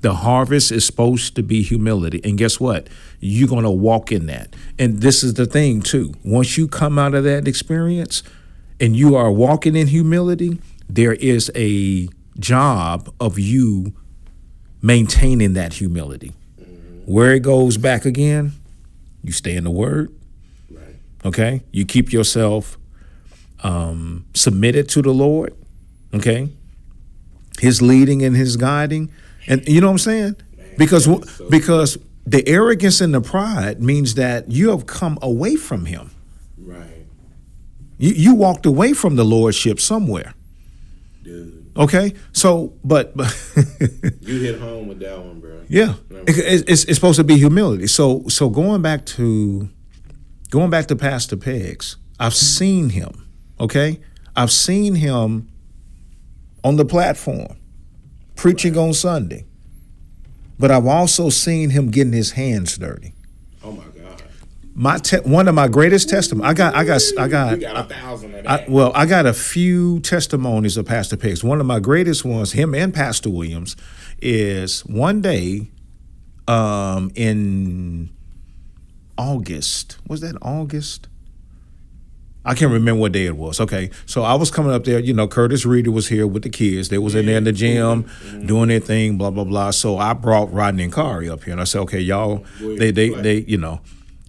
The 0.00 0.14
harvest 0.14 0.70
is 0.70 0.84
supposed 0.84 1.34
to 1.36 1.42
be 1.42 1.62
humility. 1.62 2.20
And 2.22 2.38
guess 2.38 2.60
what? 2.60 2.86
You're 3.18 3.48
going 3.48 3.64
to 3.64 3.70
walk 3.70 4.12
in 4.12 4.26
that. 4.26 4.54
And 4.78 5.00
this 5.00 5.24
is 5.24 5.34
the 5.34 5.46
thing 5.46 5.82
too. 5.82 6.14
Once 6.24 6.56
you 6.56 6.68
come 6.68 7.00
out 7.00 7.14
of 7.14 7.24
that 7.24 7.48
experience 7.48 8.22
and 8.78 8.94
you 8.94 9.16
are 9.16 9.32
walking 9.32 9.74
in 9.74 9.88
humility, 9.88 10.60
there 10.88 11.14
is 11.14 11.50
a 11.56 12.08
job 12.38 13.12
of 13.18 13.40
you 13.40 13.92
maintaining 14.80 15.54
that 15.54 15.74
humility. 15.74 16.32
Where 17.04 17.34
it 17.34 17.40
goes 17.40 17.76
back 17.76 18.04
again, 18.04 18.52
you 19.24 19.32
stay 19.32 19.56
in 19.56 19.64
the 19.64 19.70
word. 19.70 20.14
Okay? 21.24 21.62
You 21.72 21.84
keep 21.84 22.12
yourself 22.12 22.78
um, 23.62 24.26
submitted 24.34 24.88
to 24.90 25.02
the 25.02 25.10
Lord, 25.12 25.54
okay? 26.14 26.48
His 27.60 27.82
leading 27.82 28.22
and 28.22 28.36
his 28.36 28.56
guiding. 28.56 29.10
And 29.46 29.66
you 29.68 29.80
know 29.80 29.88
what 29.88 29.92
I'm 29.92 29.98
saying? 29.98 30.36
Because 30.76 31.06
that 31.06 31.22
is 31.24 31.30
so 31.36 31.48
because 31.50 31.98
the 32.26 32.46
arrogance 32.46 33.00
and 33.00 33.12
the 33.14 33.20
pride 33.20 33.82
means 33.82 34.14
that 34.14 34.50
you 34.50 34.68
have 34.70 34.86
come 34.86 35.18
away 35.22 35.56
from 35.56 35.86
him. 35.86 36.10
Right. 36.58 37.06
You, 37.96 38.10
you 38.12 38.34
walked 38.34 38.66
away 38.66 38.92
from 38.92 39.16
the 39.16 39.24
lordship 39.24 39.80
somewhere. 39.80 40.34
Dude. 41.24 41.72
Okay? 41.76 42.12
So, 42.32 42.74
but, 42.84 43.16
but 43.16 43.26
You 44.20 44.40
hit 44.40 44.60
home 44.60 44.88
with 44.88 45.00
that 45.00 45.18
one, 45.18 45.40
bro. 45.40 45.62
Yeah, 45.68 45.94
It- 46.10 46.68
it's, 46.68 46.84
it's 46.84 46.94
supposed 46.94 47.16
to 47.16 47.24
be 47.24 47.38
humility. 47.38 47.86
So 47.88 48.24
so 48.28 48.48
going 48.50 48.82
back 48.82 49.04
to 49.16 49.68
going 50.50 50.70
back 50.70 50.86
to 50.86 50.96
Pastor 50.96 51.36
Peggs, 51.36 51.96
I've 52.18 52.34
seen 52.34 52.90
him. 52.90 53.26
Okay, 53.60 54.00
I've 54.36 54.52
seen 54.52 54.94
him 54.94 55.48
on 56.62 56.76
the 56.76 56.84
platform 56.84 57.56
preaching 58.36 58.76
on 58.78 58.94
Sunday, 58.94 59.46
but 60.58 60.70
I've 60.70 60.86
also 60.86 61.28
seen 61.28 61.70
him 61.70 61.90
getting 61.90 62.12
his 62.12 62.32
hands 62.32 62.78
dirty. 62.78 63.14
Oh 63.64 63.72
my 63.72 63.84
God. 63.84 64.22
My 64.74 64.98
te- 64.98 65.18
one 65.18 65.48
of 65.48 65.54
my 65.56 65.66
greatest 65.66 66.08
testimony. 66.08 66.48
I 66.48 66.54
got 66.54 66.74
I 66.74 66.84
got 66.84 67.02
I 67.18 67.28
got. 67.28 67.60
Got 67.60 67.76
a 67.76 67.94
thousand 67.94 68.34
of 68.36 68.46
I, 68.46 68.64
well, 68.68 68.92
I 68.94 69.06
got 69.06 69.26
a 69.26 69.34
few 69.34 69.98
testimonies 70.00 70.76
of 70.76 70.86
Pastor 70.86 71.16
Peggs. 71.16 71.42
One 71.42 71.60
of 71.60 71.66
my 71.66 71.80
greatest 71.80 72.24
ones, 72.24 72.52
him 72.52 72.74
and 72.74 72.94
Pastor 72.94 73.30
Williams, 73.30 73.74
is 74.22 74.82
one 74.82 75.20
day 75.20 75.70
um, 76.46 77.10
in 77.16 78.10
August. 79.18 79.98
Was 80.06 80.20
that 80.22 80.36
August? 80.40 81.08
I 82.44 82.54
can't 82.54 82.72
remember 82.72 83.00
what 83.00 83.12
day 83.12 83.26
it 83.26 83.36
was. 83.36 83.60
Okay, 83.60 83.90
so 84.06 84.22
I 84.22 84.34
was 84.34 84.50
coming 84.50 84.72
up 84.72 84.84
there. 84.84 84.98
You 85.00 85.12
know, 85.12 85.28
Curtis 85.28 85.66
Reeder 85.66 85.90
was 85.90 86.08
here 86.08 86.26
with 86.26 86.44
the 86.44 86.48
kids. 86.48 86.88
They 86.88 86.96
was 86.96 87.14
in 87.14 87.26
there 87.26 87.36
in 87.36 87.44
the 87.44 87.52
gym 87.52 88.08
doing 88.46 88.68
their 88.68 88.80
thing. 88.80 89.18
Blah 89.18 89.30
blah 89.30 89.44
blah. 89.44 89.70
So 89.72 89.98
I 89.98 90.14
brought 90.14 90.50
Rodney 90.50 90.84
and 90.84 90.92
Kari 90.92 91.28
up 91.28 91.44
here, 91.44 91.52
and 91.52 91.60
I 91.60 91.64
said, 91.64 91.80
okay, 91.80 92.00
y'all, 92.00 92.46
they 92.60 92.90
they 92.90 93.10
they, 93.10 93.40
you 93.40 93.58
know, 93.58 93.80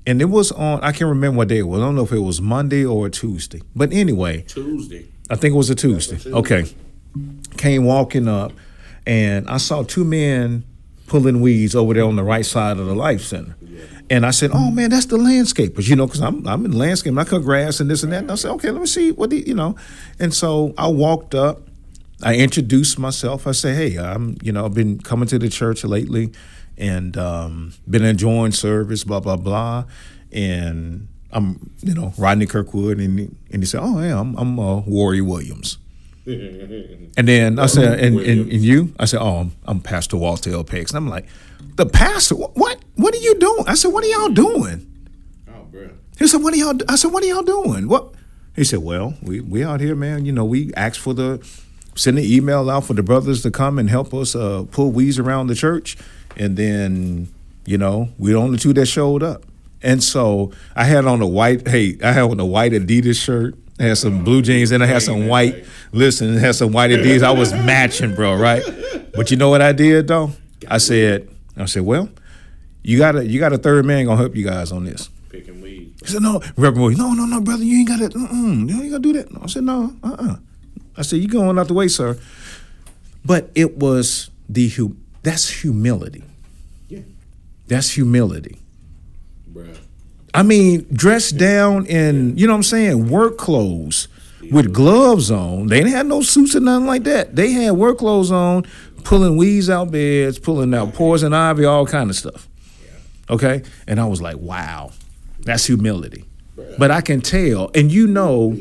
and 0.05 0.21
it 0.21 0.25
was 0.25 0.51
on. 0.51 0.81
I 0.81 0.91
can't 0.91 1.07
remember 1.07 1.37
what 1.37 1.47
day 1.47 1.59
it 1.59 1.67
was. 1.67 1.79
I 1.79 1.85
don't 1.85 1.95
know 1.95 2.03
if 2.03 2.11
it 2.11 2.19
was 2.19 2.41
Monday 2.41 2.83
or 2.83 3.09
Tuesday. 3.09 3.61
But 3.73 3.93
anyway, 3.93 4.41
Tuesday. 4.41 5.07
I 5.29 5.35
think 5.35 5.53
it 5.53 5.57
was 5.57 5.69
a 5.69 5.75
Tuesday. 5.75 6.15
Tuesday. 6.15 6.33
Okay. 6.33 6.65
Came 7.57 7.85
walking 7.85 8.27
up, 8.27 8.51
and 9.05 9.49
I 9.49 9.57
saw 9.57 9.83
two 9.83 10.03
men 10.03 10.65
pulling 11.09 11.41
weeds 11.41 11.75
over 11.75 11.93
there 11.93 12.05
on 12.05 12.15
the 12.15 12.23
right 12.23 12.45
side 12.45 12.77
of 12.77 12.85
the 12.85 12.95
Life 12.95 13.21
Center. 13.21 13.55
And 14.09 14.25
I 14.25 14.31
said, 14.31 14.51
"Oh 14.53 14.71
man, 14.71 14.89
that's 14.89 15.05
the 15.05 15.17
landscapers," 15.17 15.87
you 15.87 15.95
know, 15.95 16.07
because 16.07 16.21
I'm 16.21 16.47
I'm 16.47 16.65
in 16.65 16.71
landscape. 16.71 17.15
I 17.17 17.23
cut 17.25 17.43
grass 17.43 17.79
and 17.79 17.89
this 17.89 18.03
and 18.03 18.11
that. 18.11 18.19
And 18.19 18.31
I 18.31 18.35
said, 18.35 18.51
"Okay, 18.51 18.71
let 18.71 18.81
me 18.81 18.87
see 18.87 19.11
what 19.11 19.29
the, 19.29 19.45
you 19.47 19.53
know." 19.53 19.75
And 20.19 20.33
so 20.33 20.73
I 20.77 20.87
walked 20.87 21.35
up. 21.35 21.61
I 22.23 22.35
introduced 22.35 22.97
myself. 22.97 23.45
I 23.45 23.51
said, 23.51 23.75
"Hey, 23.75 23.97
I'm 23.97 24.37
you 24.41 24.51
know 24.51 24.65
I've 24.65 24.73
been 24.73 24.99
coming 24.99 25.27
to 25.27 25.37
the 25.37 25.49
church 25.49 25.83
lately, 25.83 26.31
and 26.77 27.15
um, 27.17 27.73
been 27.87 28.03
enjoying 28.03 28.51
service. 28.51 29.03
Blah 29.03 29.19
blah 29.19 29.37
blah." 29.37 29.85
And 30.31 31.07
I'm 31.31 31.71
you 31.81 31.93
know 31.93 32.13
Rodney 32.17 32.47
Kirkwood, 32.47 32.99
and 32.99 33.19
he, 33.19 33.29
and 33.51 33.61
he 33.61 33.67
said, 33.67 33.81
"Oh 33.83 34.01
yeah, 34.01 34.19
I'm 34.19 34.35
I'm 34.37 34.59
uh, 34.59 34.77
Warrior 34.81 35.23
Williams." 35.23 35.77
And 37.17 37.27
then 37.27 37.59
I 37.59 37.65
said, 37.65 37.99
and, 37.99 38.19
and, 38.19 38.51
and 38.51 38.61
you? 38.61 38.93
I 38.99 39.05
said, 39.05 39.19
oh, 39.21 39.37
I'm, 39.37 39.51
I'm 39.65 39.81
Pastor 39.81 40.17
Walter 40.17 40.51
L. 40.51 40.63
Peggs. 40.63 40.89
And 40.89 40.97
I'm 40.97 41.09
like, 41.09 41.27
the 41.75 41.85
pastor? 41.85 42.35
What? 42.35 42.57
What, 42.57 42.79
what 42.95 43.13
are 43.15 43.19
you 43.19 43.35
doing? 43.39 43.63
I 43.67 43.75
said, 43.75 43.89
what 43.89 44.03
are 44.03 44.07
y'all 44.07 44.29
doing? 44.29 44.85
Oh, 45.47 45.63
bro. 45.71 45.89
He 46.17 46.27
said, 46.27 46.41
what 46.43 46.53
are 46.53 46.57
y'all? 46.57 46.77
I 46.87 46.95
said, 46.95 47.11
what 47.11 47.23
are 47.23 47.27
y'all 47.27 47.43
doing? 47.43 47.87
What? 47.87 48.13
He 48.55 48.63
said, 48.63 48.79
well, 48.79 49.15
we 49.21 49.39
we 49.39 49.63
out 49.63 49.79
here, 49.79 49.95
man. 49.95 50.25
You 50.25 50.31
know, 50.31 50.45
we 50.45 50.73
asked 50.73 50.99
for 50.99 51.13
the 51.13 51.45
send 51.95 52.17
an 52.17 52.23
email 52.25 52.69
out 52.69 52.85
for 52.85 52.93
the 52.93 53.03
brothers 53.03 53.41
to 53.43 53.51
come 53.51 53.79
and 53.79 53.89
help 53.89 54.13
us 54.13 54.35
uh, 54.35 54.65
pull 54.71 54.91
weeds 54.91 55.19
around 55.19 55.47
the 55.47 55.55
church, 55.55 55.97
and 56.37 56.57
then 56.57 57.29
you 57.65 57.77
know 57.77 58.09
we're 58.17 58.33
the 58.33 58.39
only 58.39 58.57
two 58.57 58.73
that 58.73 58.85
showed 58.85 59.23
up. 59.23 59.45
And 59.81 60.03
so 60.03 60.51
I 60.75 60.83
had 60.83 61.05
on 61.05 61.21
a 61.21 61.27
white. 61.27 61.67
Hey, 61.67 61.97
I 62.03 62.11
had 62.11 62.23
on 62.23 62.39
a 62.39 62.45
white 62.45 62.73
Adidas 62.73 63.21
shirt. 63.23 63.55
I 63.79 63.83
had 63.83 63.97
some 63.97 64.23
blue 64.23 64.41
jeans, 64.41 64.71
and 64.71 64.83
I 64.83 64.87
had 64.87 65.01
some 65.01 65.27
white. 65.27 65.65
Listen, 65.91 66.35
I 66.35 66.39
had 66.39 66.55
some 66.55 66.71
white 66.71 66.91
Adidas. 66.91 67.23
I 67.23 67.31
was 67.31 67.53
matching, 67.53 68.13
bro. 68.13 68.35
Right? 68.35 68.63
But 69.15 69.31
you 69.31 69.37
know 69.37 69.49
what 69.49 69.61
I 69.61 69.71
did 69.71 70.07
though? 70.07 70.31
I 70.67 70.77
said, 70.77 71.29
I 71.55 71.65
said, 71.65 71.83
well, 71.83 72.09
you 72.83 72.97
got 72.97 73.15
a 73.15 73.25
you 73.25 73.39
got 73.39 73.53
a 73.53 73.57
third 73.57 73.85
man 73.85 74.05
gonna 74.05 74.17
help 74.17 74.35
you 74.35 74.43
guys 74.43 74.71
on 74.71 74.83
this. 74.83 75.09
Picking 75.29 75.61
weeds. 75.61 75.99
He 76.01 76.07
said, 76.07 76.21
no, 76.21 76.41
Reverend 76.57 76.97
no, 76.97 77.13
no, 77.13 77.25
no, 77.25 77.41
brother, 77.41 77.63
you 77.63 77.79
ain't 77.79 77.87
got 77.87 77.99
mm-mm, 77.99 78.69
you 78.69 78.81
ain't 78.81 78.91
to 78.91 78.99
do 78.99 79.13
that. 79.13 79.31
No. 79.31 79.41
I 79.43 79.47
said, 79.47 79.63
no, 79.63 79.93
uh-uh. 80.03 80.35
I 80.97 81.01
said, 81.01 81.17
you 81.17 81.27
going 81.27 81.57
out 81.57 81.67
the 81.67 81.73
way, 81.73 81.87
sir. 81.87 82.17
But 83.23 83.51
it 83.55 83.77
was 83.77 84.29
the, 84.47 84.71
that's 85.23 85.49
humility. 85.49 86.23
Yeah. 86.87 87.01
That's 87.67 87.91
humility. 87.91 88.57
I 90.33 90.43
mean, 90.43 90.85
dressed 90.93 91.37
down 91.37 91.85
in, 91.85 92.37
you 92.37 92.47
know 92.47 92.53
what 92.53 92.57
I'm 92.57 92.63
saying, 92.63 93.09
work 93.09 93.37
clothes 93.37 94.07
with 94.51 94.73
gloves 94.73 95.31
on. 95.31 95.67
They 95.67 95.77
didn't 95.77 95.93
have 95.93 96.05
no 96.05 96.21
suits 96.21 96.55
or 96.55 96.59
nothing 96.59 96.87
like 96.87 97.03
that. 97.03 97.35
They 97.35 97.51
had 97.51 97.71
work 97.71 97.97
clothes 97.99 98.31
on, 98.31 98.65
pulling 99.03 99.37
weeds 99.37 99.69
out 99.69 99.91
beds, 99.91 100.39
pulling 100.39 100.73
out 100.73 100.93
poison 100.93 101.33
ivy, 101.33 101.65
all 101.65 101.85
kind 101.85 102.09
of 102.09 102.15
stuff. 102.15 102.47
Okay? 103.29 103.63
And 103.87 103.99
I 103.99 104.05
was 104.05 104.21
like, 104.21 104.37
wow, 104.37 104.91
that's 105.41 105.65
humility. 105.65 106.25
But 106.77 106.91
I 106.91 107.01
can 107.01 107.21
tell, 107.21 107.71
and 107.73 107.91
you 107.91 108.07
know, 108.07 108.57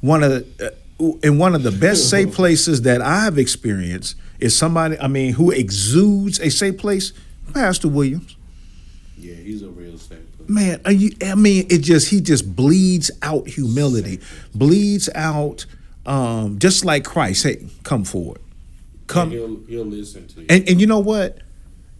one 0.00 0.22
of 0.22 0.30
the, 0.30 0.66
uh, 1.00 1.12
in 1.22 1.38
one 1.38 1.54
of 1.54 1.62
the 1.62 1.70
best 1.70 2.10
safe 2.10 2.34
places 2.34 2.82
that 2.82 3.00
I've 3.00 3.38
experienced 3.38 4.16
is 4.38 4.56
somebody, 4.56 4.98
I 4.98 5.08
mean, 5.08 5.34
who 5.34 5.50
exudes 5.50 6.40
a 6.40 6.50
safe 6.50 6.78
place, 6.78 7.12
Pastor 7.54 7.88
Williams. 7.88 8.36
Yeah, 9.16 9.34
he's 9.34 9.62
a 9.62 9.68
real 9.68 9.98
safe. 9.98 10.18
Man, 10.50 10.80
are 10.86 10.92
you, 10.92 11.10
I 11.22 11.34
mean, 11.34 11.66
it 11.68 11.80
just 11.80 12.08
he 12.08 12.22
just 12.22 12.56
bleeds 12.56 13.10
out 13.20 13.46
humility, 13.46 14.18
bleeds 14.54 15.10
out 15.14 15.66
um, 16.06 16.58
just 16.58 16.86
like 16.86 17.04
Christ. 17.04 17.44
Hey, 17.44 17.66
come 17.82 18.02
forward, 18.02 18.40
come. 19.08 19.30
He'll 19.30 19.60
he'll 19.66 19.84
listen 19.84 20.26
to 20.28 20.40
you. 20.40 20.46
And 20.48 20.66
and 20.66 20.80
you 20.80 20.86
know 20.86 21.00
what? 21.00 21.38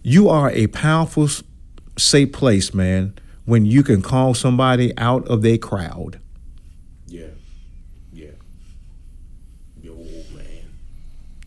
You 0.01 0.29
are 0.29 0.49
a 0.49 0.65
powerful, 0.67 1.29
safe 1.97 2.31
place, 2.31 2.73
man. 2.73 3.13
When 3.45 3.65
you 3.65 3.83
can 3.83 4.01
call 4.01 4.33
somebody 4.33 4.97
out 4.97 5.27
of 5.27 5.43
their 5.43 5.57
crowd. 5.59 6.19
yeah, 7.07 7.27
yeah. 8.11 8.31
Yo, 9.81 9.93
man. 9.93 10.71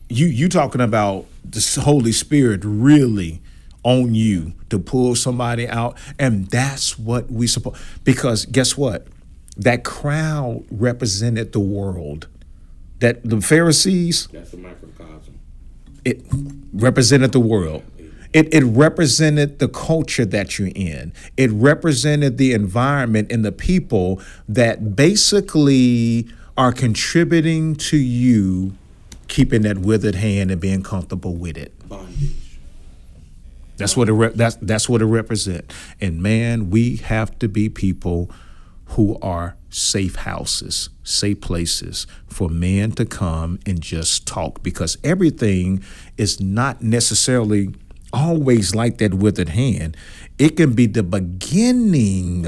You 0.08 0.26
you 0.26 0.48
talking 0.48 0.80
about 0.80 1.26
the 1.44 1.80
Holy 1.82 2.12
Spirit 2.12 2.60
really 2.64 3.41
on 3.84 4.14
you 4.14 4.54
to 4.70 4.78
pull 4.78 5.14
somebody 5.14 5.68
out, 5.68 5.98
and 6.18 6.46
that's 6.48 6.98
what 6.98 7.30
we 7.30 7.46
support. 7.46 7.76
Because 8.04 8.46
guess 8.46 8.76
what? 8.76 9.06
That 9.56 9.84
crowd 9.84 10.64
represented 10.70 11.52
the 11.52 11.60
world. 11.60 12.28
That 13.00 13.24
the 13.28 13.40
Pharisees 13.40 14.28
That's 14.28 14.52
a 14.52 14.56
microcosm. 14.56 15.38
it 16.04 16.22
represented 16.72 17.32
the 17.32 17.40
world. 17.40 17.82
It, 18.32 18.54
it 18.54 18.64
represented 18.64 19.58
the 19.58 19.68
culture 19.68 20.24
that 20.24 20.58
you're 20.58 20.70
in. 20.74 21.12
It 21.36 21.50
represented 21.50 22.38
the 22.38 22.54
environment 22.54 23.30
and 23.30 23.44
the 23.44 23.52
people 23.52 24.22
that 24.48 24.96
basically 24.96 26.28
are 26.56 26.72
contributing 26.72 27.74
to 27.76 27.98
you 27.98 28.74
keeping 29.28 29.62
that 29.62 29.78
withered 29.78 30.14
hand 30.14 30.50
and 30.50 30.60
being 30.60 30.82
comfortable 30.82 31.34
with 31.34 31.56
it. 31.56 31.72
Bondage. 31.88 32.41
That's 33.82 33.96
what 33.96 34.08
it 34.08 34.12
re- 34.12 34.32
that's 34.34 34.56
that's 34.56 34.88
what 34.88 35.02
it 35.02 35.06
represents. 35.06 35.74
And 36.00 36.22
man, 36.22 36.70
we 36.70 36.96
have 36.96 37.38
to 37.40 37.48
be 37.48 37.68
people 37.68 38.30
who 38.86 39.18
are 39.22 39.56
safe 39.70 40.16
houses, 40.16 40.90
safe 41.02 41.40
places 41.40 42.06
for 42.26 42.48
men 42.48 42.92
to 42.92 43.04
come 43.06 43.58
and 43.66 43.80
just 43.80 44.26
talk 44.26 44.62
because 44.62 44.98
everything 45.02 45.82
is 46.18 46.40
not 46.40 46.82
necessarily 46.82 47.70
always 48.12 48.74
like 48.74 48.98
that 48.98 49.14
withered 49.14 49.48
hand. 49.50 49.96
It 50.38 50.56
can 50.58 50.74
be 50.74 50.86
the 50.86 51.02
beginning 51.02 52.46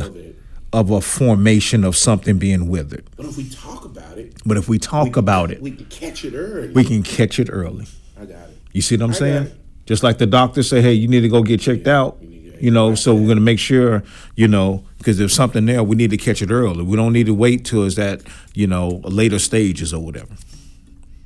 Of 0.73 0.91
a 0.91 1.01
formation 1.01 1.85
of 1.85 1.97
something 1.97 2.37
being 2.39 2.69
withered. 2.69 3.05
But 3.17 3.27
if 3.27 3.37
we 3.37 3.49
talk 3.49 3.85
about 3.85 4.19
it, 4.19 4.35
But 4.45 4.57
if 4.57 4.69
we 4.69 4.79
talk 4.79 5.17
about 5.17 5.51
it, 5.53 5.63
we 5.63 5.71
can 5.71 5.87
catch 5.87 6.25
it 6.25 6.35
early. 6.35 6.69
we 6.73 6.85
can 6.85 7.03
catch 7.05 7.39
it 7.39 7.49
early. 7.51 7.87
I 8.21 8.25
got 8.25 8.49
it. 8.49 8.59
You 8.73 8.83
see 8.83 8.97
what 8.97 9.05
I'm 9.05 9.11
I 9.11 9.15
saying? 9.15 9.51
Just 9.87 10.03
like 10.03 10.19
the 10.19 10.27
doctor 10.27 10.63
say, 10.63 10.81
hey, 10.81 10.93
you 10.95 11.09
need 11.09 11.21
to 11.21 11.29
go 11.29 11.43
get 11.43 11.61
checked 11.61 11.87
out. 11.87 12.19
you 12.23 12.71
to- 12.71 12.71
know, 12.71 12.95
so 12.95 13.15
we're 13.15 13.29
gonna 13.29 13.41
make 13.41 13.59
sure, 13.59 14.03
you 14.37 14.49
know, 14.49 14.85
because 14.99 15.19
there's 15.19 15.35
something 15.35 15.67
there, 15.67 15.83
we 15.83 15.97
need 15.97 16.11
to 16.11 16.17
catch 16.17 16.41
it 16.41 16.51
early. 16.51 16.83
We 16.83 16.97
don't 16.97 17.13
need 17.13 17.27
to 17.27 17.35
wait 17.35 17.65
till 17.65 17.85
it's 17.85 17.99
at, 17.99 18.23
you 18.55 18.67
know, 18.67 19.01
later 19.05 19.39
stages 19.39 19.93
or 19.93 20.03
whatever. 20.03 20.35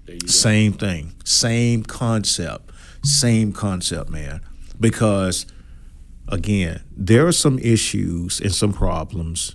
You 0.08 0.18
go. 0.18 0.26
Same 0.26 0.72
thing, 0.72 1.12
same 1.24 1.82
concept, 1.84 2.70
same 3.04 3.52
concept, 3.52 4.10
man. 4.10 4.40
Because 4.80 5.46
again, 6.26 6.80
there 6.96 7.26
are 7.26 7.32
some 7.32 7.58
issues 7.60 8.40
and 8.40 8.52
some 8.52 8.72
problems 8.72 9.54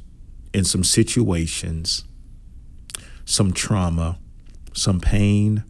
in 0.53 0.63
some 0.63 0.83
situations, 0.83 2.05
some 3.25 3.51
trauma, 3.51 4.19
some 4.73 4.99
pain, 4.99 5.63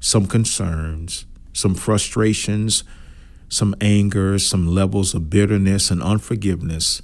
some 0.00 0.26
concerns, 0.26 1.26
some 1.52 1.74
frustrations, 1.74 2.84
some 3.48 3.74
anger, 3.80 4.38
some 4.38 4.66
levels 4.66 5.14
of 5.14 5.28
bitterness 5.28 5.90
and 5.90 6.02
unforgiveness 6.02 7.02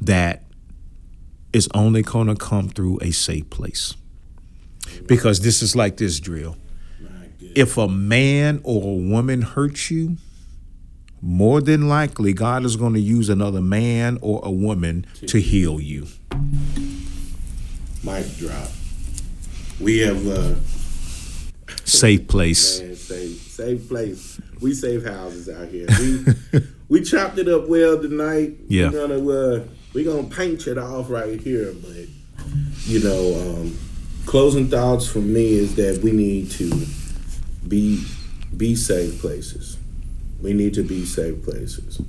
that 0.00 0.44
is 1.52 1.68
only 1.74 2.02
going 2.02 2.28
to 2.28 2.36
come 2.36 2.68
through 2.68 2.98
a 3.02 3.10
safe 3.10 3.48
place. 3.50 3.94
Because 5.06 5.40
this 5.40 5.62
is 5.62 5.74
like 5.74 5.96
this 5.96 6.20
drill. 6.20 6.56
If 7.40 7.76
a 7.76 7.88
man 7.88 8.60
or 8.62 8.82
a 8.82 9.08
woman 9.10 9.42
hurts 9.42 9.90
you, 9.90 10.16
more 11.20 11.60
than 11.60 11.88
likely 11.88 12.32
God 12.32 12.64
is 12.64 12.76
going 12.76 12.94
to 12.94 13.00
use 13.00 13.28
another 13.28 13.60
man 13.60 14.18
or 14.22 14.40
a 14.42 14.50
woman 14.50 15.06
to 15.26 15.40
heal 15.40 15.80
you. 15.80 16.06
Mic 18.02 18.36
drop. 18.36 18.70
We 19.80 19.98
have 19.98 20.26
uh 20.26 20.54
Safe 21.84 22.26
place. 22.28 22.80
man, 22.80 22.96
safe 22.96 23.40
safe 23.42 23.88
place. 23.88 24.40
We 24.60 24.74
save 24.74 25.04
houses 25.04 25.48
out 25.48 25.68
here. 25.68 25.86
We 25.98 26.24
we 26.88 27.02
chopped 27.02 27.38
it 27.38 27.48
up 27.48 27.68
well 27.68 28.00
tonight. 28.00 28.56
Yeah. 28.68 28.90
We're 28.90 29.08
gonna 29.08 29.28
uh 29.28 29.64
we're 29.94 30.04
gonna 30.04 30.28
paint 30.34 30.66
it 30.66 30.78
off 30.78 31.10
right 31.10 31.40
here, 31.40 31.72
but 31.72 32.06
you 32.84 33.00
know, 33.02 33.34
um 33.40 33.78
closing 34.26 34.68
thoughts 34.68 35.06
for 35.06 35.18
me 35.20 35.52
is 35.54 35.74
that 35.76 36.00
we 36.02 36.12
need 36.12 36.50
to 36.52 36.86
be 37.66 38.04
be 38.56 38.74
safe 38.76 39.20
places. 39.20 39.76
We 40.42 40.52
need 40.52 40.74
to 40.74 40.82
be 40.82 41.04
safe 41.04 41.42
places. 41.42 42.00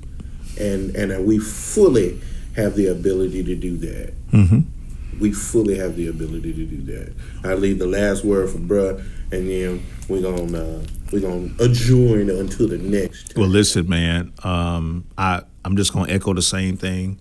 And 0.60 0.96
and 0.96 1.12
that 1.12 1.24
we 1.24 1.40
fully 1.40 2.20
have 2.56 2.76
the 2.76 2.88
ability 2.88 3.44
to 3.44 3.56
do 3.56 3.78
that. 3.78 4.14
Mm-hmm. 4.32 5.20
we 5.20 5.32
fully 5.32 5.78
have 5.78 5.96
the 5.96 6.08
ability 6.08 6.54
to 6.54 6.66
do 6.66 6.82
that. 6.94 7.14
I 7.44 7.54
leave 7.56 7.80
the 7.80 7.86
last 7.88 8.24
word 8.24 8.50
for 8.50 8.58
bruh, 8.60 9.04
and 9.32 9.50
then 9.50 9.84
we're 10.08 10.22
gonna 10.22 10.58
uh, 10.58 10.84
we're 11.12 11.22
gonna 11.22 11.52
adjourn 11.60 12.30
until 12.30 12.68
the 12.68 12.78
next. 12.78 13.36
Well, 13.36 13.48
listen, 13.48 13.88
man. 13.88 14.34
Um, 14.44 15.06
I 15.18 15.42
I'm 15.64 15.78
just 15.78 15.94
gonna 15.94 16.12
echo 16.12 16.34
the 16.34 16.42
same 16.42 16.78
thing. 16.78 17.20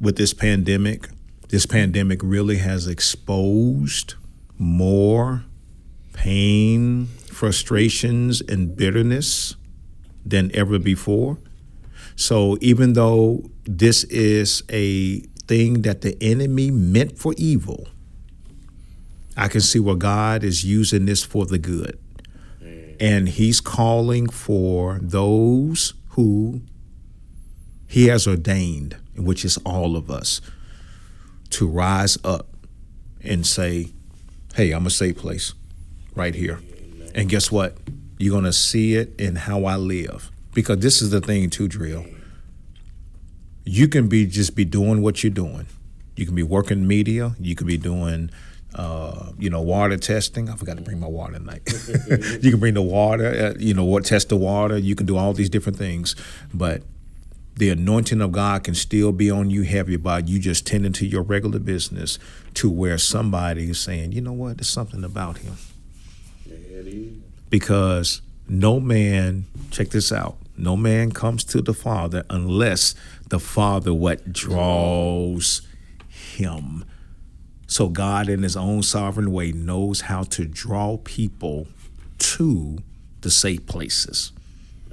With 0.00 0.16
this 0.16 0.34
pandemic, 0.34 1.08
this 1.48 1.66
pandemic 1.66 2.20
really 2.22 2.58
has 2.58 2.86
exposed 2.86 4.14
more 4.58 5.44
pain, 6.12 7.06
frustrations, 7.06 8.40
and 8.42 8.76
bitterness 8.76 9.56
than 10.24 10.50
ever 10.54 10.78
before. 10.78 11.38
So 12.16 12.56
even 12.60 12.92
though 12.92 13.50
this 13.64 14.04
is 14.04 14.62
a 14.70 15.20
thing 15.46 15.82
that 15.82 16.02
the 16.02 16.16
enemy 16.22 16.70
meant 16.70 17.18
for 17.18 17.34
evil, 17.36 17.88
I 19.36 19.48
can 19.48 19.60
see 19.60 19.78
where 19.78 19.96
God 19.96 20.44
is 20.44 20.64
using 20.64 21.06
this 21.06 21.24
for 21.24 21.46
the 21.46 21.58
good. 21.58 21.98
Mm. 22.62 22.96
And 23.00 23.28
he's 23.28 23.60
calling 23.60 24.28
for 24.28 24.98
those 25.02 25.94
who 26.10 26.62
he 27.88 28.06
has 28.06 28.26
ordained, 28.26 28.96
which 29.16 29.44
is 29.44 29.56
all 29.58 29.96
of 29.96 30.10
us, 30.10 30.40
to 31.50 31.66
rise 31.66 32.18
up 32.24 32.48
and 33.22 33.46
say, 33.46 33.92
hey, 34.54 34.72
I'm 34.72 34.86
a 34.86 34.90
safe 34.90 35.16
place 35.16 35.54
right 36.14 36.34
here. 36.34 36.60
And 37.14 37.28
guess 37.28 37.50
what? 37.50 37.76
You're 38.18 38.32
going 38.32 38.44
to 38.44 38.52
see 38.52 38.94
it 38.94 39.18
in 39.20 39.36
how 39.36 39.64
I 39.64 39.76
live. 39.76 40.30
Because 40.52 40.78
this 40.78 41.02
is 41.02 41.10
the 41.10 41.20
thing, 41.20 41.50
too, 41.50 41.68
Drill. 41.68 42.06
You 43.64 43.88
can 43.88 44.08
be 44.08 44.26
just 44.26 44.54
be 44.54 44.64
doing 44.64 45.02
what 45.02 45.22
you're 45.22 45.30
doing. 45.30 45.66
You 46.16 46.26
can 46.26 46.34
be 46.34 46.42
working 46.42 46.86
media. 46.86 47.34
You 47.40 47.54
could 47.54 47.66
be 47.66 47.76
doing, 47.76 48.30
uh, 48.74 49.32
you 49.38 49.50
know, 49.50 49.60
water 49.60 49.96
testing. 49.96 50.48
I 50.48 50.56
forgot 50.56 50.76
to 50.76 50.82
bring 50.82 51.00
my 51.00 51.06
water 51.06 51.34
tonight. 51.34 51.62
you 52.42 52.50
can 52.50 52.58
bring 52.60 52.74
the 52.74 52.82
water, 52.82 53.54
uh, 53.54 53.58
you 53.58 53.74
know, 53.74 53.84
what 53.84 54.04
test 54.04 54.28
the 54.28 54.36
water. 54.36 54.76
You 54.76 54.94
can 54.94 55.06
do 55.06 55.16
all 55.16 55.32
these 55.32 55.50
different 55.50 55.78
things, 55.78 56.16
but 56.52 56.82
the 57.56 57.70
anointing 57.70 58.20
of 58.20 58.32
God 58.32 58.64
can 58.64 58.74
still 58.74 59.12
be 59.12 59.30
on 59.30 59.50
you 59.50 59.62
heavy 59.62 59.96
by 59.96 60.18
you 60.18 60.38
just 60.38 60.66
tending 60.66 60.92
to 60.94 61.06
your 61.06 61.22
regular 61.22 61.60
business 61.60 62.18
to 62.54 62.68
where 62.68 62.98
somebody 62.98 63.70
is 63.70 63.78
saying, 63.78 64.12
you 64.12 64.20
know 64.20 64.32
what, 64.32 64.58
there's 64.58 64.68
something 64.68 65.04
about 65.04 65.38
him. 65.38 65.56
Because 67.50 68.22
no 68.48 68.80
man, 68.80 69.46
check 69.70 69.90
this 69.90 70.10
out, 70.10 70.36
no 70.56 70.76
man 70.76 71.12
comes 71.12 71.44
to 71.44 71.62
the 71.62 71.74
Father 71.74 72.24
unless 72.28 72.94
the 73.28 73.38
Father 73.38 73.94
what 73.94 74.32
draws 74.32 75.62
him. 76.08 76.84
So 77.74 77.88
God 77.88 78.28
in 78.28 78.44
his 78.44 78.56
own 78.56 78.84
sovereign 78.84 79.32
way 79.32 79.50
knows 79.50 80.02
how 80.02 80.22
to 80.22 80.44
draw 80.44 80.96
people 80.98 81.66
to 82.18 82.78
the 83.22 83.32
safe 83.32 83.66
places. 83.66 84.30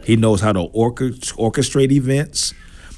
He 0.03 0.15
knows 0.15 0.41
how 0.41 0.53
to 0.53 0.67
orchestrate 0.69 1.91
events 1.91 2.55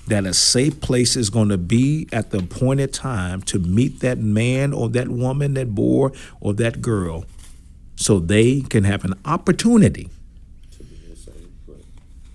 that 0.07 0.25
a 0.25 0.33
safe 0.33 0.79
place 0.79 1.17
is 1.17 1.29
going 1.29 1.49
to 1.49 1.57
be 1.57 2.07
at 2.13 2.29
the 2.29 2.37
appointed 2.37 2.93
time 2.93 3.41
to 3.41 3.59
meet 3.59 3.99
that 3.99 4.19
man 4.19 4.71
or 4.71 4.87
that 4.87 5.09
woman, 5.09 5.55
that 5.55 5.75
boy 5.75 6.11
or 6.39 6.53
that 6.53 6.81
girl, 6.81 7.25
so 7.97 8.19
they 8.19 8.61
can 8.61 8.85
have 8.85 9.03
an 9.03 9.15
opportunity, 9.25 10.09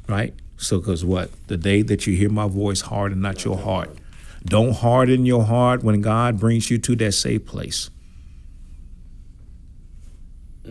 right? 0.07 0.35
So, 0.59 0.81
because 0.81 1.03
what? 1.03 1.31
The 1.47 1.57
day 1.57 1.81
that 1.81 2.07
you 2.07 2.15
hear 2.15 2.29
my 2.29 2.47
voice, 2.47 2.83
harden 2.83 3.23
not 3.23 3.47
your 3.47 3.57
heart. 3.57 3.89
Don't 4.49 4.75
harden 4.75 5.27
your 5.27 5.45
heart 5.45 5.83
when 5.83 6.01
God 6.01 6.41
brings 6.41 6.71
you 6.71 6.79
to 6.79 6.97
that 6.97 7.13
safe 7.13 7.45
place. 7.45 7.91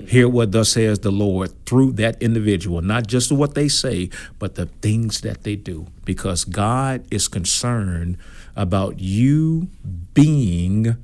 Hear 0.07 0.29
what 0.29 0.51
thus 0.51 0.69
says 0.69 0.99
the 0.99 1.11
Lord 1.11 1.65
through 1.65 1.93
that 1.93 2.21
individual, 2.21 2.81
not 2.81 3.07
just 3.07 3.31
what 3.31 3.55
they 3.55 3.67
say, 3.67 4.09
but 4.37 4.55
the 4.55 4.67
things 4.67 5.21
that 5.21 5.43
they 5.43 5.55
do. 5.55 5.87
Because 6.05 6.43
God 6.43 7.05
is 7.09 7.27
concerned 7.27 8.17
about 8.55 8.99
you 8.99 9.69
being 10.13 10.97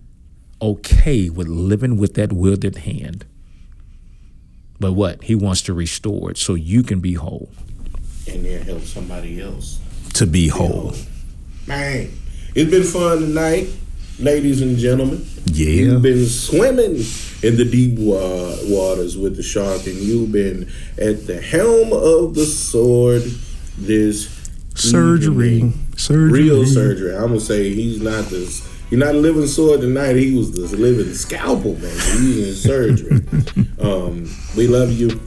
okay 0.62 1.30
with 1.30 1.48
living 1.48 1.98
with 1.98 2.14
that 2.16 2.32
wielded 2.32 2.78
hand. 2.78 3.26
But 4.80 4.94
what? 4.94 5.24
He 5.24 5.36
wants 5.36 5.62
to 5.64 5.74
restore 5.74 6.32
it 6.32 6.38
so 6.38 6.54
you 6.54 6.84
can 6.84 7.00
be 7.00 7.14
whole. 7.14 7.50
And 8.28 8.46
then 8.46 8.62
help 8.64 8.82
somebody 8.82 9.42
else. 9.42 9.80
To 10.16 10.28
be 10.28 10.48
whole. 10.48 10.94
Man, 11.68 12.12
it's 12.56 12.70
been 12.72 12.84
fun 12.84 13.20
tonight, 13.20 13.68
ladies 14.20 14.62
and 14.62 14.78
gentlemen. 14.78 15.26
Yeah. 15.46 15.68
You've 15.70 16.02
been 16.02 16.26
swimming 16.26 16.96
in 17.44 17.58
the 17.58 17.66
deep 17.70 18.00
wa- 18.00 18.56
waters 18.66 19.18
with 19.18 19.36
the 19.36 19.44
shark, 19.44 19.86
and 19.86 19.96
you've 19.96 20.32
been 20.32 20.72
at 20.98 21.28
the 21.28 21.42
helm 21.42 21.92
of 21.94 22.34
the 22.36 22.46
sword 22.46 23.24
this 23.78 24.30
Surgery. 24.76 25.56
evening. 25.58 25.74
Surgery. 25.98 26.32
Real 26.44 26.66
surgery. 26.66 27.16
I'm 27.16 27.28
gonna 27.28 27.40
say 27.40 27.74
he's 27.74 28.02
not 28.02 28.26
this. 28.26 28.68
He's 28.90 29.00
not 29.00 29.16
a 29.16 29.18
living 29.18 29.48
sword 29.48 29.82
tonight. 29.82 30.16
He 30.16 30.36
was 30.36 30.52
the 30.52 30.76
living 30.78 31.14
scalpel, 31.14 31.74
man. 31.76 31.92
He's 31.92 32.48
in 32.48 32.56
surgery. 32.56 33.22
um, 33.80 34.30
we 34.56 34.68
love 34.68 34.92
you. 34.92 35.20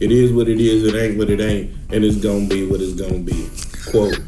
It 0.00 0.10
is 0.12 0.32
what 0.32 0.48
it 0.48 0.60
is. 0.60 0.84
It 0.84 0.94
ain't 0.96 1.18
what 1.18 1.30
it 1.30 1.40
ain't, 1.40 1.70
and 1.90 2.04
it's 2.04 2.16
gonna 2.16 2.46
be 2.46 2.66
what 2.66 2.80
it's 2.80 2.94
gonna 3.00 3.18
be. 3.18 3.48
Quote. 3.90 4.18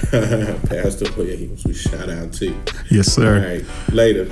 Pastor 0.10 1.06
oh, 1.08 1.14
Williams, 1.16 1.64
we 1.64 1.74
shout 1.74 2.08
out 2.08 2.32
to 2.34 2.46
you. 2.46 2.62
Yes, 2.90 3.12
sir. 3.12 3.40
right, 3.40 3.92
later. 3.92 4.30